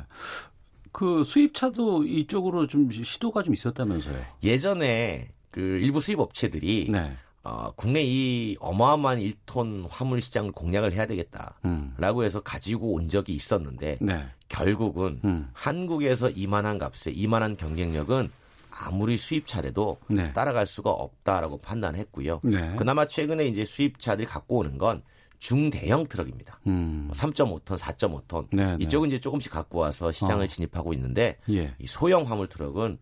그 0.93 1.25
수입차도 1.25 2.05
이쪽으로 2.05 2.67
좀 2.67 2.91
시도가 2.91 3.43
좀 3.43 3.55
있었다면서요? 3.55 4.23
예전에 4.45 5.31
그 5.51 5.61
일부 5.61 6.01
수입 6.01 6.21
업체들이 6.21 6.89
네. 6.91 7.13
어, 7.45 7.73
국내 7.75 8.03
이 8.05 8.57
어마어마한 8.61 9.19
1톤 9.19 9.87
화물 9.91 10.21
시장을 10.21 10.53
공략을 10.53 10.93
해야 10.93 11.07
되겠다라고 11.07 11.61
음. 11.65 12.25
해서 12.25 12.41
가지고 12.41 12.93
온 12.93 13.09
적이 13.09 13.35
있었는데 13.35 13.99
네. 14.01 14.25
결국은 14.49 15.21
음. 15.25 15.51
한국에서 15.53 16.31
이만한 16.31 16.79
값에 16.79 17.11
이만한 17.11 17.57
경쟁력은 17.57 18.31
아무리 18.75 19.17
수입차래도 19.17 19.99
네. 20.09 20.33
따라갈 20.33 20.67
수가 20.67 20.91
없다라고 20.91 21.59
판단했고요. 21.59 22.41
네. 22.43 22.75
그나마 22.77 23.07
최근에 23.07 23.47
이제 23.47 23.65
수입차들이 23.65 24.27
갖고 24.27 24.59
오는 24.59 24.79
건 24.79 25.03
중대형 25.39 26.07
트럭입니다. 26.07 26.61
음. 26.69 27.11
3.5톤, 27.13 27.77
4.5톤 27.77 28.47
네, 28.53 28.77
이쪽은 28.79 29.09
이제 29.09 29.19
조금씩 29.21 29.51
갖고 29.51 29.79
와서 29.79 30.13
시장을 30.13 30.45
어. 30.45 30.47
진입하고 30.47 30.93
있는데 30.95 31.39
예. 31.51 31.75
이 31.79 31.87
소형 31.87 32.31
화물 32.31 32.47
트럭은 32.47 32.99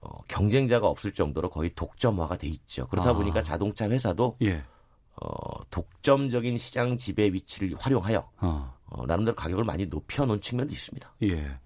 어, 0.00 0.20
경쟁자가 0.28 0.86
없을 0.86 1.12
정도로 1.12 1.50
거의 1.50 1.72
독점화가 1.74 2.38
돼 2.38 2.48
있죠. 2.48 2.86
그렇다 2.88 3.10
아. 3.10 3.12
보니까 3.12 3.42
자동차 3.42 3.88
회사도 3.88 4.36
예. 4.42 4.62
어, 5.20 5.64
독점적인 5.70 6.56
시장 6.58 6.96
지배 6.96 7.32
위치를 7.32 7.76
활용하여 7.78 8.30
어. 8.40 8.74
어, 8.86 9.06
나름대로 9.06 9.34
가격을 9.34 9.64
많이 9.64 9.86
높여놓은 9.86 10.40
측면도 10.40 10.72
있습니다. 10.72 11.14
예. 11.24 11.58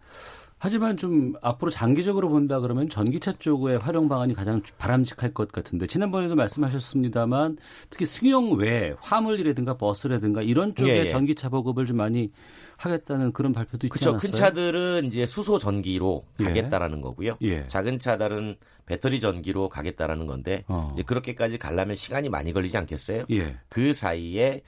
하지만 0.59 0.97
좀 0.97 1.35
앞으로 1.43 1.71
장기적으로 1.71 2.31
본다 2.31 2.61
그러면 2.61 2.89
전기차 2.89 3.33
쪽의 3.35 3.79
활용 3.79 4.09
방안이 4.09 4.35
가장 4.35 4.63
바람직할 4.79 5.35
것 5.35 5.53
같은데 5.53 5.87
지난번에도 5.87 6.35
말씀하셨습니다만 6.35 7.59
특히 7.91 8.07
승용 8.07 8.57
외 8.57 8.95
화물이라든가 9.01 9.77
버스라든가 9.77 10.41
이런 10.41 10.75
쪽에 10.75 10.91
예, 10.91 11.05
예. 11.05 11.09
전기차 11.11 11.51
보급을 11.51 11.85
좀 11.85 11.99
많이 11.99 12.31
하겠다는 12.79 13.33
그런 13.33 13.53
발표도 13.53 13.87
있지 13.87 13.93
그쵸, 13.93 14.11
않았어요? 14.11 14.31
큰 14.31 14.33
차들은 14.35 15.05
이제 15.07 15.27
수소 15.27 15.59
전기로 15.59 16.25
예. 16.41 16.45
가겠다라는 16.45 17.03
거고요. 17.03 17.37
예. 17.43 17.67
작은 17.67 17.99
차들은 17.99 18.57
배터리 18.87 19.21
전기로 19.21 19.69
가겠다라는 19.69 20.27
건데 20.27 20.65
어. 20.69 20.91
이제 20.95 21.03
그렇게까지 21.03 21.59
가려면 21.59 21.97
시간이 21.97 22.31
많이 22.31 22.55
걸리지 22.55 22.77
않겠어요? 22.79 23.25
예. 23.31 23.57
그 23.69 23.93
사이에 23.93 24.63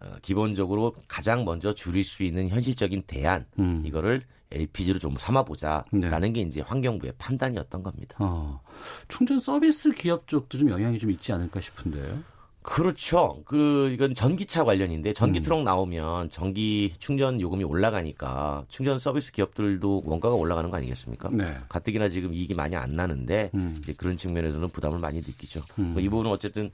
어, 0.00 0.14
기본적으로 0.22 0.94
가장 1.08 1.44
먼저 1.44 1.74
줄일 1.74 2.04
수 2.04 2.22
있는 2.22 2.48
현실적인 2.48 3.02
대안 3.06 3.46
음. 3.58 3.82
이거를 3.84 4.22
LPG로 4.54 4.98
좀 4.98 5.14
삼아보자라는 5.16 6.10
네. 6.10 6.32
게 6.32 6.40
이제 6.40 6.60
환경부의 6.60 7.14
판단이었던 7.18 7.82
겁니다. 7.82 8.16
어, 8.18 8.60
충전 9.08 9.38
서비스 9.38 9.92
기업 9.92 10.26
쪽도 10.26 10.58
좀 10.58 10.70
영향이 10.70 10.98
좀 10.98 11.10
있지 11.10 11.32
않을까 11.32 11.60
싶은데요. 11.60 12.22
그렇죠. 12.62 13.42
그 13.44 13.90
이건 13.92 14.14
전기차 14.14 14.62
관련인데 14.62 15.12
전기 15.12 15.40
음. 15.40 15.42
트럭 15.42 15.62
나오면 15.64 16.30
전기 16.30 16.92
충전 16.98 17.40
요금이 17.40 17.64
올라가니까 17.64 18.64
충전 18.68 19.00
서비스 19.00 19.32
기업들도 19.32 20.04
원가가 20.06 20.36
올라가는 20.36 20.70
거 20.70 20.76
아니겠습니까? 20.76 21.30
네. 21.32 21.56
가뜩이나 21.68 22.08
지금 22.08 22.32
이익이 22.32 22.54
많이 22.54 22.76
안 22.76 22.90
나는데 22.90 23.50
음. 23.54 23.78
이제 23.82 23.92
그런 23.92 24.16
측면에서는 24.16 24.68
부담을 24.68 25.00
많이 25.00 25.18
느끼죠. 25.18 25.60
음. 25.80 25.92
뭐이 25.94 26.08
부분은 26.08 26.30
어쨌든 26.30 26.70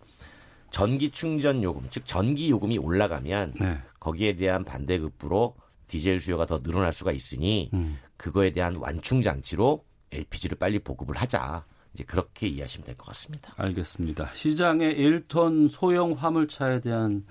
전기 0.70 1.10
충전 1.10 1.62
요금, 1.62 1.86
즉 1.88 2.04
전기 2.04 2.50
요금이 2.50 2.76
올라가면 2.76 3.54
네. 3.58 3.78
거기에 3.98 4.36
대한 4.36 4.64
반대급부로 4.64 5.54
디젤 5.88 6.20
수요가 6.20 6.46
더 6.46 6.62
늘어날 6.62 6.92
수가 6.92 7.12
있으니 7.12 7.70
음. 7.74 7.98
그거에 8.16 8.50
대한 8.50 8.76
완충 8.76 9.22
장치로 9.22 9.84
LPG를 10.12 10.56
빨리 10.58 10.78
보급을 10.78 11.16
하자. 11.16 11.64
이제 11.94 12.04
그렇게 12.04 12.46
이해하시면 12.46 12.86
될 12.86 12.96
것 12.96 13.06
같습니다. 13.06 13.52
알겠습니다. 13.56 14.30
시장의 14.34 14.96
1톤 14.96 15.68
소형 15.70 16.12
화물차에 16.12 16.80
대한 16.80 17.24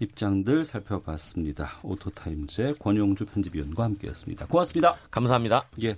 입장들 0.00 0.64
살펴봤습니다. 0.64 1.78
오토타임즈의 1.84 2.74
권용주 2.80 3.26
편집위원과 3.26 3.84
함께했습니다. 3.84 4.46
고맙습니다. 4.46 4.96
감사합니다. 5.10 5.68
예. 5.84 5.96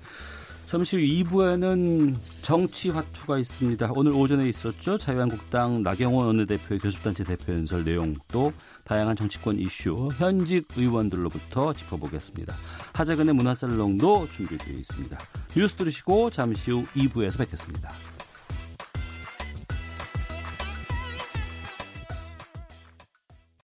잠시 0.66 0.96
후 0.96 1.02
2부에는 1.02 2.16
정치 2.42 2.88
화투가 2.88 3.38
있습니다. 3.38 3.92
오늘 3.94 4.12
오전에 4.12 4.48
있었죠. 4.48 4.98
자유한국당 4.98 5.82
나경원 5.82 6.26
원내대표의 6.26 6.80
교섭단체 6.80 7.22
대표 7.22 7.52
연설 7.52 7.84
내용도 7.84 8.52
다양한 8.84 9.14
정치권 9.14 9.58
이슈, 9.58 10.08
현직 10.16 10.66
의원들로부터 10.76 11.74
짚어보겠습니다. 11.74 12.54
하재근의 12.94 13.34
문화살롱도 13.34 14.28
준비되어 14.30 14.74
있습니다. 14.74 15.18
뉴스 15.54 15.74
들으시고 15.74 16.30
잠시 16.30 16.70
후 16.70 16.84
2부에서 16.94 17.38
뵙겠습니다. 17.38 17.90